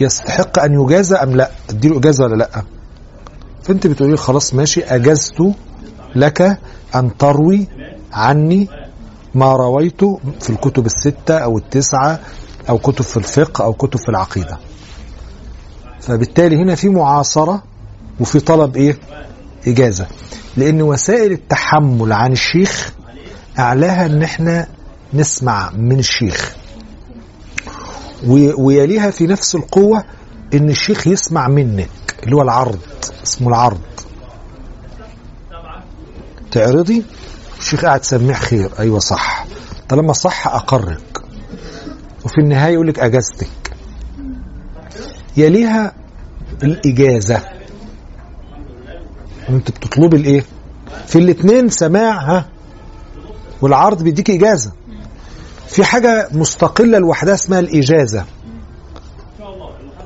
[0.01, 2.63] يستحق أن يجازى أم لا؟ اديله إجازة ولا لأ؟
[3.63, 5.35] فأنت بتقولي خلاص ماشي أجزت
[6.17, 6.59] لك
[6.95, 7.69] أن تروي
[8.13, 8.69] عني
[9.35, 12.21] ما رويته في الكتب الستة أو التسعة
[12.69, 14.59] أو كتب في الفقه أو كتب في العقيدة.
[16.01, 17.63] فبالتالي هنا في معاصرة
[18.21, 18.99] وفي طلب إيه؟
[19.67, 20.07] إجازة.
[20.57, 22.93] لأن وسائل التحمل عن الشيخ
[23.59, 24.67] أعلاها إن إحنا
[25.15, 26.55] نسمع من الشيخ.
[28.59, 30.05] ويليها في نفس القوة
[30.55, 31.91] إن الشيخ يسمع منك
[32.23, 32.79] اللي هو العرض
[33.23, 33.81] اسمه العرض.
[36.53, 37.05] تعرضي؟
[37.59, 38.71] الشيخ قاعد سميع خير.
[38.79, 39.47] أيوة صح.
[39.89, 41.23] طالما صح أقرك.
[42.25, 43.49] وفي النهاية يقول لك أجازتك.
[45.37, 45.93] يليها
[46.63, 47.41] الإجازة.
[49.49, 50.45] أنت بتطلبي الإيه؟
[51.07, 52.49] في الاثنين سماع ها؟
[53.63, 54.73] والعرض بيديك إجازة.
[55.71, 58.25] في حاجة مستقلة لوحدها اسمها الإجازة.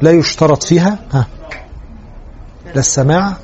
[0.02, 0.98] لا يشترط فيها.
[1.12, 1.26] ها.
[2.66, 3.36] لا السماع.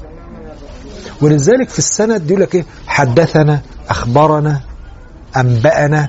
[1.22, 4.60] ولذلك في السند يقول لك إيه؟ حدثنا أخبرنا
[5.36, 6.08] أنبأنا.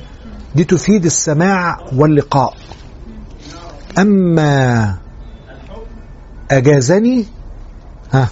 [0.56, 2.54] دي تفيد السماع واللقاء.
[3.98, 4.98] أما
[6.52, 7.26] أجازني
[8.14, 8.28] ها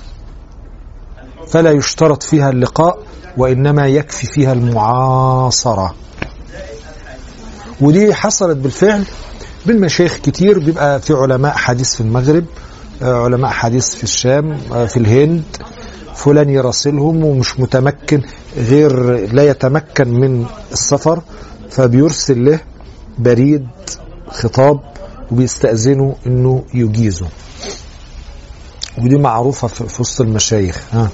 [1.47, 2.99] فلا يشترط فيها اللقاء
[3.37, 5.95] وإنما يكفي فيها المعاصرة.
[7.81, 9.03] ودي حصلت بالفعل
[9.65, 10.59] بالمشايخ كتير.
[10.59, 12.45] بيبقى في علماء حديث في المغرب
[13.01, 15.43] آه، علماء حديث في الشام آه، في الهند.
[16.15, 18.21] فلان يراسلهم ومش متمكن
[18.57, 18.93] غير
[19.33, 21.21] لا يتمكن من السفر
[21.69, 22.59] فبيرسل له
[23.17, 23.67] بريد
[24.27, 24.79] خطاب
[25.31, 27.27] وبيستأذنه إنه يجيزه.
[28.97, 30.81] ودي معروفة في وسط المشايخ.
[30.91, 31.09] ها.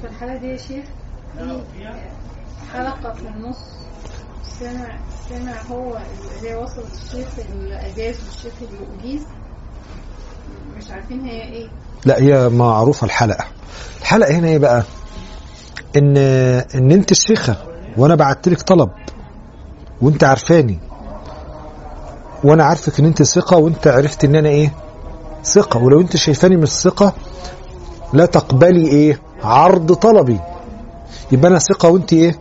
[0.00, 0.84] في الحالة دي يا شيخ
[1.38, 1.84] في
[2.72, 3.58] حلقة في النص
[4.60, 4.98] سمع
[5.30, 5.98] سمع هو
[6.38, 9.22] اللي وصلت الشيخ الأجاز والشيخ اللي أجيز
[10.78, 11.68] مش عارفين هي إيه.
[12.04, 13.44] لا هي معروفة الحلقة.
[14.00, 14.82] الحلقة هنا إيه بقى؟
[15.96, 16.16] إن
[16.74, 17.56] إن أنت الشيخة
[17.96, 18.90] وأنا بعت لك طلب
[20.02, 20.78] وأنت عارفاني.
[22.44, 24.72] وأنا عارفك إن أنت ثقة وأنت عرفت إن أنا إيه؟
[25.44, 25.82] ثقة.
[25.82, 27.12] ولو أنت شايفاني مش ثقة
[28.12, 30.40] لا تقبلي إيه؟ عرض طلبي.
[31.32, 32.38] يبقى أنا ثقة وأنت إيه؟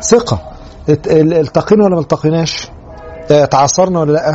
[0.00, 0.52] ثقة.
[0.88, 2.68] التقينا ولا ما التقيناش؟
[3.30, 4.30] آه، تعاصرنا ولا لأ؟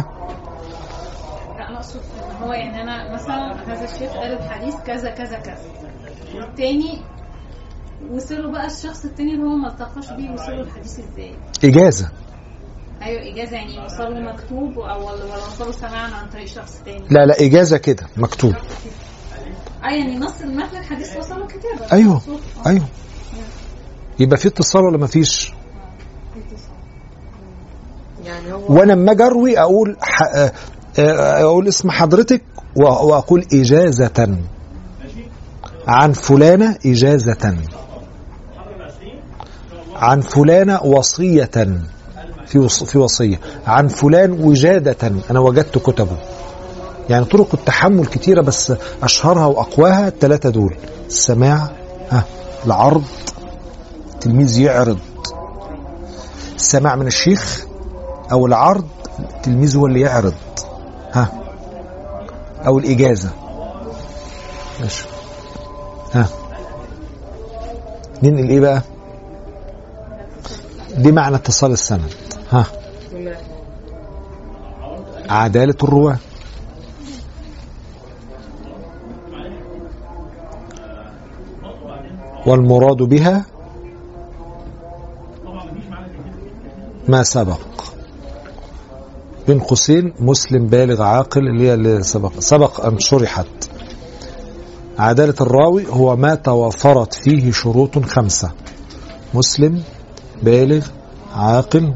[1.57, 1.99] لا أنا أقصد
[2.31, 5.57] إن هو يعني أنا مثلا هذا الشيخ قال الحديث كذا كذا كذا.
[6.35, 7.01] والتاني
[8.11, 12.09] وصلوا بقى الشخص التاني اللي هو ما التقاش بيه وصلوا الحديث إزاي؟ إجازة.
[13.01, 17.07] أيوه إجازة يعني وصلوا مكتوب أو ولا وصلوا سماعا عن طريق شخص تاني.
[17.09, 18.53] لا لا إجازة كده مكتوب.
[19.83, 21.91] آه يعني نص المتن الحديث وصلوا كتابة.
[21.93, 22.21] أيوه.
[22.65, 22.69] آه.
[22.69, 22.85] أيوه.
[24.19, 25.53] يبقى في اتصال ولا ما فيش؟
[28.25, 29.97] يعني وأنا اما أجي اروي أقول.
[30.35, 30.51] آه،
[30.99, 32.41] آه، أقول اسم حضرتك
[32.75, 34.37] واقول اجازة.
[35.87, 37.55] عن فلانة اجازة.
[39.95, 41.49] عن فلانة وصية.
[42.45, 42.69] في.
[42.69, 43.39] في وصية.
[43.67, 45.11] عن فلان وجادة.
[45.31, 46.17] أنا وجدت كتبه.
[47.09, 48.73] يعني طرق التحمل كتيرة بس
[49.03, 50.75] أشهرها وأقواها الثلاثه دول.
[51.07, 51.71] السماع
[52.11, 52.23] ها
[52.65, 53.03] العرض
[54.13, 54.99] التلميذ يعرض.
[56.55, 57.72] السماع من الشيخ.
[58.31, 58.87] أو العرض
[59.19, 60.33] التلميذ هو اللي يعرض.
[61.13, 61.27] ها.
[62.67, 63.31] أو الإجازة.
[64.81, 65.05] ماشي.
[66.13, 66.27] ها.
[68.23, 68.81] ننقل إيه بقى؟
[70.97, 72.13] دي معنى اتصال السند.
[72.51, 72.65] ها.
[75.29, 76.17] عدالة الرواة.
[82.45, 83.45] والمراد بها
[87.07, 87.72] ما سبق.
[89.47, 93.47] بين قوسين مسلم بالغ عاقل اللي هي اللي سبق سبق أن شرحت.
[94.99, 98.51] عدالة الراوي هو ما توافرت فيه شروط خمسة.
[99.33, 99.83] مسلم
[100.43, 100.87] بالغ
[101.35, 101.93] عاقل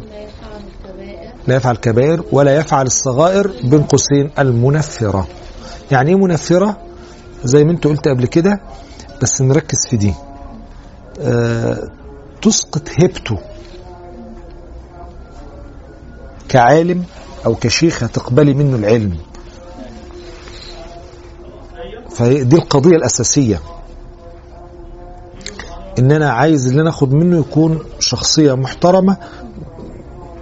[1.47, 5.27] لا يفعل الكبائر ولا يفعل الصغائر بين قوسين المنفرة.
[5.91, 6.77] يعني إيه منفرة؟
[7.43, 8.61] زي ما أنت قلت قبل كده
[9.21, 10.13] بس نركز في دي.
[11.21, 11.89] آه
[12.41, 13.37] تسقط هيبته
[16.49, 17.03] كعالم
[17.47, 19.17] أو كشيخة تقبلي منه العلم.
[22.09, 23.61] فدي القضية الأساسية.
[25.99, 29.17] ان أنا عايز اللي أنا اخد منه يكون شخصية محترمة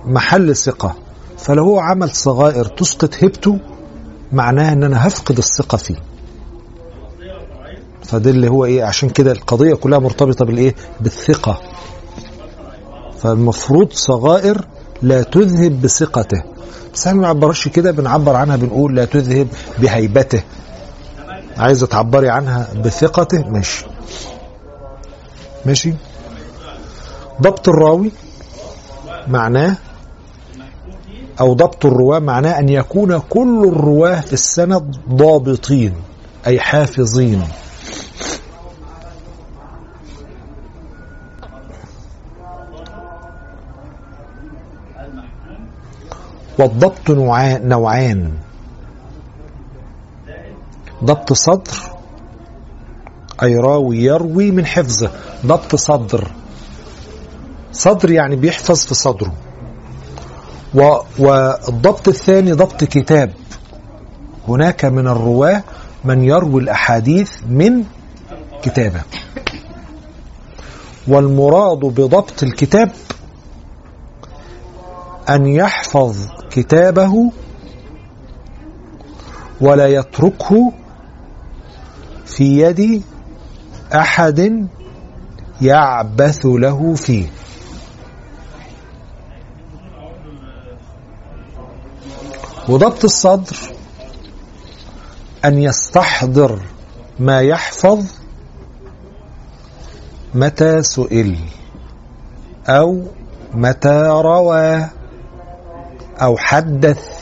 [0.05, 0.95] محل ثقة.
[1.37, 3.59] فلو هو عمل صغائر تسقط هيبته
[4.31, 5.95] معناها ان أنا هفقد الثقة فيه.
[8.03, 11.61] فده اللي هو إيه عشان كده القضية كلها مرتبطة بالإيه؟ بالثقة.
[13.19, 14.67] فالمفروض صغائر
[15.01, 16.54] لا تذهب بثقته.
[16.93, 19.47] بس إحنا ما بنعبرش كده بنعبر عنها بنقول لا تذهب
[19.79, 20.43] بهيبته.
[21.57, 23.85] عايزة تعبري عنها بثقته؟ ماشي.
[25.65, 25.93] ماشي.
[27.41, 28.11] ضبط الراوي
[29.27, 29.77] معناه
[31.39, 35.93] أو ضبط الرواة معناه أن يكون كل الرواة في السند ضابطين
[36.47, 37.43] أي حافظين.
[46.59, 48.31] والضبط نوعا- نوعان.
[51.03, 51.73] ضبط صدر
[53.43, 55.11] أي راوي يروي من حفظه.
[55.45, 56.31] ضبط صدر.
[57.71, 59.33] صدر يعني بيحفظ في صدره.
[61.19, 63.33] والضبط الثاني ضبط كتاب.
[64.47, 65.63] هناك من الرواة
[66.03, 67.83] من يروي الأحاديث من
[68.61, 69.01] كتابه.
[71.07, 72.91] والمراد بضبط الكتاب
[75.29, 77.31] أن يحفظ كتابه
[79.61, 80.73] ولا يتركه
[82.25, 83.03] في يد
[83.93, 84.67] أحد
[85.61, 87.27] يعبث له فيه.
[92.69, 93.57] وضبط الصدر
[95.45, 96.59] أن يستحضر
[97.19, 98.05] ما يحفظ
[100.33, 101.39] متى سئل
[102.67, 103.03] أو
[103.53, 104.89] متى روى
[106.21, 107.15] أو حدث.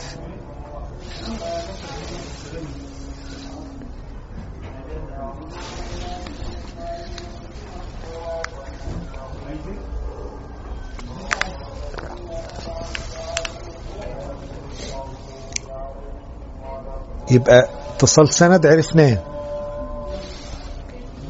[17.30, 19.18] يبقى اتصال سند عرفناه.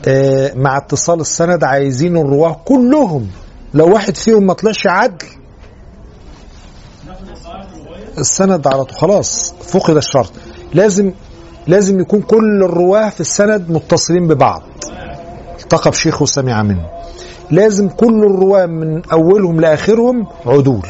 [0.08, 3.30] آه، مع اتصال السند عايزين الرواه كلهم.
[3.74, 5.26] لو واحد فيهم ما طلعش عدل
[8.18, 8.98] السند على طول.
[8.98, 10.32] خلاص فقد الشرط.
[10.74, 11.12] لازم
[11.66, 14.62] لازم يكون كل الرواة في السند متصلين ببعض.
[15.62, 16.86] التقى بشيخ وسمع منه.
[17.50, 20.86] لازم كل الرواة من أولهم لآخرهم عدول.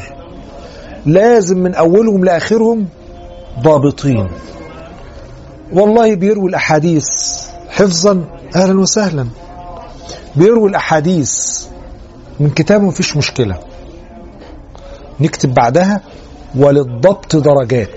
[1.05, 2.87] لازم من أولهم لآخرهم
[3.59, 4.27] ضابطين.
[5.73, 7.07] والله بيروي الأحاديث
[7.69, 8.25] حفظا
[8.55, 9.27] أهلا وسهلا.
[10.35, 11.65] بيروي الأحاديث
[12.39, 13.59] من كتابه مفيش مشكلة.
[15.19, 16.01] نكتب بعدها
[16.57, 17.89] وللضبط درجات.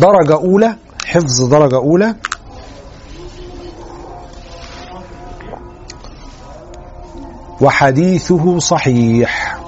[0.00, 0.76] درجة أولى
[1.06, 2.14] حفظ درجة أولى.
[7.60, 9.58] وحديثه صحيح.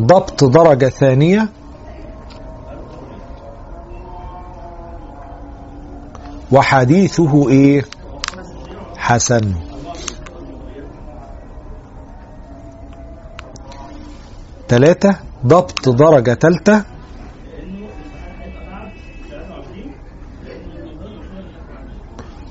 [0.00, 1.48] ضبط درجة ثانية.
[6.52, 7.84] وحديثه إيه؟
[9.00, 9.54] حسن.
[14.68, 15.16] ثلاثة
[15.46, 16.84] ضبط درجة ثالثة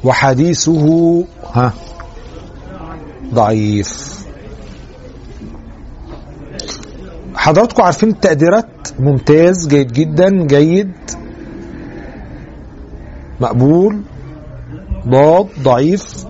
[0.03, 0.85] وحديثه
[1.53, 1.73] ها
[3.34, 4.19] ضعيف.
[7.35, 10.91] حضراتكم عارفين التقديرات؟ ممتاز جيد جدا جيد.
[13.39, 14.01] مقبول.
[15.07, 16.26] ضاد ضعيف.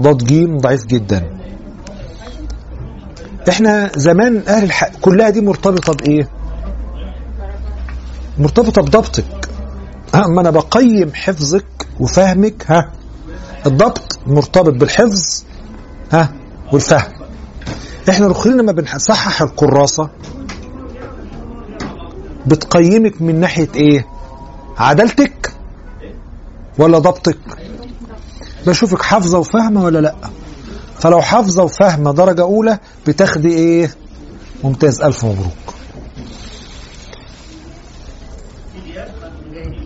[0.00, 1.30] ضاد جيم ضعيف جدا.
[3.48, 6.28] إحنا زمان أهل الحق كلها دي مرتبطة بإيه؟
[8.38, 9.48] مرتبطة بضبطك.
[10.14, 11.64] ها ما أنا بقيم حفظك
[12.00, 12.92] وفهمك ها
[13.66, 15.44] الضبط مرتبط بالحفظ
[16.12, 16.32] ها
[16.72, 17.12] والفهم.
[18.08, 20.08] إحنا الاخرين لما بنصحح الكراسة
[22.46, 24.06] بتقيمك من ناحية إيه؟
[24.78, 25.52] عدالتك
[26.78, 27.38] ولا ضبطك؟
[28.66, 30.14] بشوفك حافظة وفاهمة ولا لأ؟
[31.00, 33.90] فلو حافظة وفاهمة درجة أولى بتاخدي إيه؟
[34.64, 35.74] ممتاز ألف مبروك.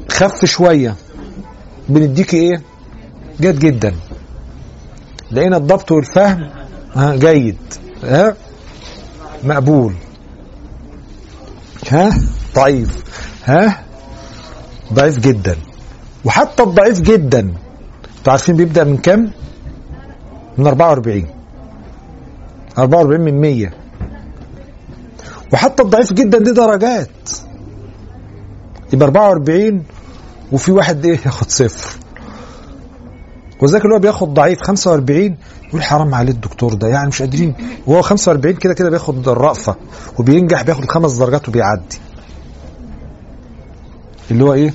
[0.08, 0.96] خف شوية.
[1.88, 2.62] بنديكي إيه؟
[3.40, 3.94] جيد جدا.
[5.30, 6.50] لقينا الضبط والفهم.
[6.94, 7.58] ها جيد.
[8.04, 8.36] ها؟
[9.44, 9.94] مقبول.
[11.88, 12.10] ها؟
[12.54, 13.02] ضعيف.
[13.44, 13.84] ها؟
[14.92, 15.56] ضعيف جدا.
[16.24, 17.54] وحتى الضعيف جدا.
[18.20, 19.30] أنتوا عارفين بيبدأ من كام؟
[20.58, 21.26] من 44
[22.78, 23.70] 44 من 100
[25.52, 27.30] وحتى الضعيف جدا دي درجات.
[28.92, 29.82] يبقى 44
[30.52, 31.96] وفي واحد إيه؟ ياخد صفر.
[33.62, 35.36] وذاك اللي هو بياخد ضعيف 45
[35.68, 36.88] يقول حرام عليه الدكتور ده.
[36.88, 37.54] يعني مش قادرين.
[37.86, 39.76] وهو 45 كده كده بياخد الرأفة.
[40.18, 41.98] وبينجح بياخد خمس درجات وبيعدي.
[44.30, 44.74] اللي هو إيه؟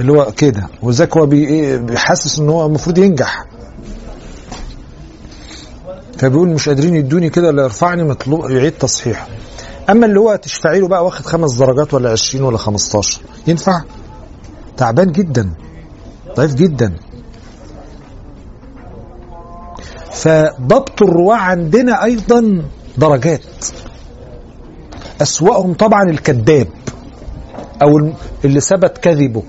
[0.00, 0.68] اللي هو كده.
[1.46, 3.44] إيه بيحسس إن هو المفروض ينجح.
[6.18, 9.28] فبيقول مش قادرين يدوني كده اللي يرفعني مطلوب يعيد تصحيحه
[9.90, 13.82] أما اللي هو تشفعي له بقى واخد خمس درجات ولا 20 ولا 15 ينفع؟
[14.76, 15.50] تعبان جدا.
[16.36, 16.94] ضعيف جدا.
[20.12, 22.62] فضبط الرواة عندنا أيضا
[22.98, 23.42] درجات.
[25.22, 26.68] أسوأهم طبعا الكذاب.
[27.82, 29.42] الم- اللي ثبت كذبه.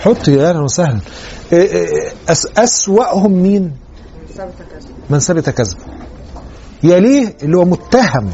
[0.00, 1.00] حط يا أهلا وسهلا
[1.52, 3.72] إيه إيه أس أسوأهم مين؟
[5.10, 5.80] من ثبت كذبه.
[6.82, 8.30] يليه اللي هو متهم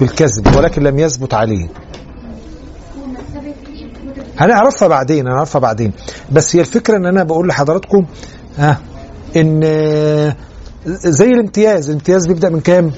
[0.00, 1.68] بالكذب ولكن لم يثبت عليه.
[4.38, 5.92] هنعرفها بعدين هنعرفها بعدين.
[6.32, 8.06] بس هي الفكرة إن أنا بقول لحضراتكم
[8.58, 8.80] ها
[9.36, 10.36] إن آه،
[10.86, 11.88] زي الامتياز.
[11.88, 12.92] الامتياز بيبدأ من كام؟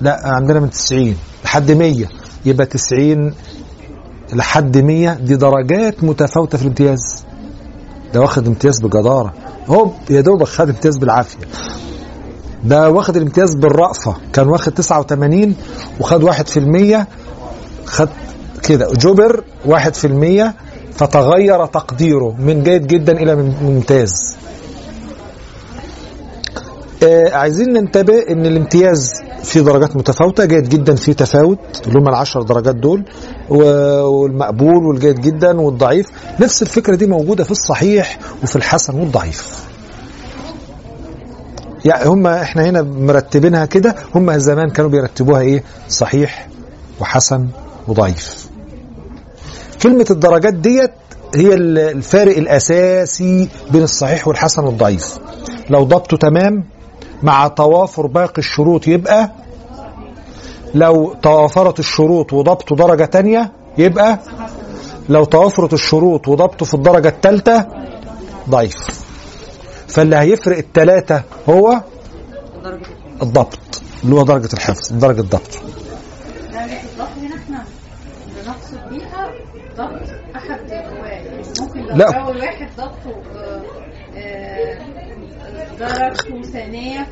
[0.00, 2.06] لا عندنا من 90 لحد 100
[2.48, 3.34] يبقى 90
[4.32, 7.24] لحد 100 دي درجات متفاوتة في الامتياز.
[8.14, 9.32] ده واخد امتياز بجدارة.
[9.66, 11.38] هو يا دوب خد امتياز بالعافية.
[12.64, 14.14] ده واخد الامتياز بالرأفة.
[14.32, 15.54] كان واخد 89
[16.00, 17.06] وخد 1%
[17.84, 18.08] خد
[18.62, 18.86] كده.
[18.92, 20.54] جبر 1%
[20.92, 24.36] فتغير تقديره من جيد جدا إلى ممتاز.
[27.02, 29.10] آه عايزين ننتبه إن الامتياز
[29.42, 33.04] في درجات متفاوتة جيد جدا في تفاوت اللي هم العشر درجات دول
[33.48, 36.06] والمقبول والجيد جدا والضعيف.
[36.40, 39.64] نفس الفكرة دي موجودة في الصحيح وفي الحسن والضعيف.
[41.84, 46.48] يعني هم إحنا هنا مرتبينها كده هم زمان كانوا بيرتبوها إيه؟ صحيح
[47.00, 47.48] وحسن
[47.88, 48.48] وضعيف.
[49.82, 50.90] كلمة الدرجات ديت
[51.34, 55.18] هي ال- الفارق الأساسي بين الصحيح والحسن والضعيف.
[55.70, 56.64] لو ضبطه تمام
[57.22, 59.30] مع توافر باقي الشروط يبقى
[60.74, 64.18] لو توافرت الشروط وضبطه درجة تانية يبقى
[65.08, 67.66] لو توافرت الشروط وضبطه في الدرجة الثالثة
[68.48, 68.76] ضعيف
[69.88, 71.80] فاللي هيفرق الثلاثة هو
[73.22, 73.58] الضبط
[74.04, 75.58] اللي هو درجة الحفظ درجة الضبط
[81.94, 82.06] لا.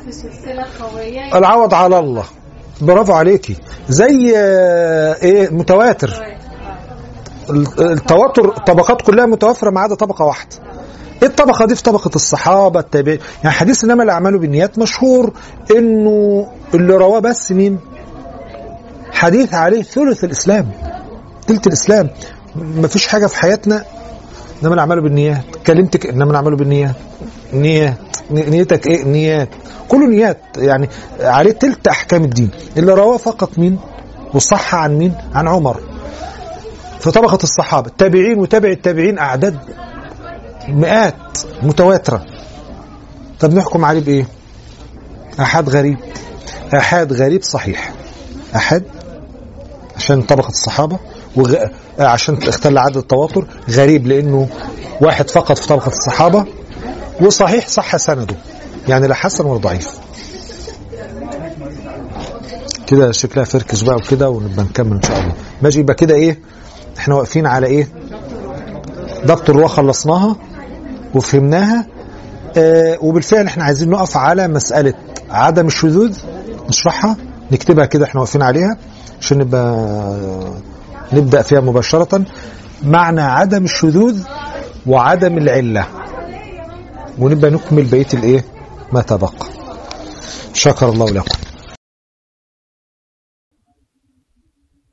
[0.04, 1.38] في سلسلة قوية.
[1.38, 2.24] العوض على الله.
[2.80, 3.56] برافو عليكي.
[3.88, 6.36] زي آه، إيه متواتر.
[7.50, 10.56] ال- التواتر الطبقات كلها متوافرة ما عدا طبقة واحدة.
[11.22, 15.32] إيه الطبقة دي؟ في طبقة الصحابة التابعين يعني حديث إنما الأعمال بالنيات مشهور
[15.76, 17.78] إنه اللي رواه بس مين؟
[19.12, 20.70] حديث عليه ثلث الإسلام.
[21.46, 22.10] ثلث الإسلام.
[22.56, 23.84] ما فيش حاجة في حياتنا
[24.62, 25.56] إنما الأعمال بالنيات.
[25.66, 26.94] كلمتك إنما الأعمال بالنيات.
[27.52, 27.94] نيات
[28.30, 29.48] نيتك إيه؟ نيات.
[29.88, 30.38] كله نيات.
[30.56, 30.88] يعني
[31.20, 32.50] عليه تلت أحكام الدين.
[32.76, 33.78] اللي رواه فقط مين؟
[34.34, 35.80] وصح عن مين؟ عن عمر.
[37.00, 37.86] في طبقة الصحابة.
[37.86, 39.58] التابعين وتابع التابعين أعداد
[40.68, 42.24] مئات متواترة.
[43.40, 44.26] طب نحكم عليه بإيه؟
[45.40, 45.98] أحد غريب.
[46.74, 47.92] أحد غريب صحيح.
[48.56, 48.82] أحد
[49.96, 50.98] عشان طبقة الصحابة
[51.36, 51.54] وغ...
[51.98, 53.46] عشان اختل عدد التواتر.
[53.70, 54.48] غريب لأنه
[55.00, 56.44] واحد فقط في طبقة الصحابة.
[57.20, 58.36] وصحيح صح سنده.
[58.88, 59.88] يعني لا حسن ولا ضعيف.
[62.86, 65.32] كده شكلها فركش بقى وكده ونبقى نكمل إن شاء الله.
[65.62, 66.38] ماشي يبقى كده إيه؟
[66.98, 67.88] إحنا واقفين على إيه؟
[69.26, 70.36] ضبط الرواة خلصناها
[71.14, 71.86] وفهمناها.
[72.56, 74.94] آه وبالفعل إحنا عايزين نقف على مسألة
[75.30, 76.18] عدم الشذوذ.
[76.68, 77.16] نشرحها
[77.52, 78.76] نكتبها كده إحنا واقفين عليها
[79.20, 79.86] عشان نبقى
[81.12, 82.24] نبدأ فيها مباشرة.
[82.84, 84.22] معنى عدم الشذوذ
[84.86, 85.86] وعدم العلة.
[87.18, 88.44] ونبقى نكمل بقية الإيه؟
[88.92, 89.32] ما تبقى.
[90.54, 91.45] شكر الله لكم.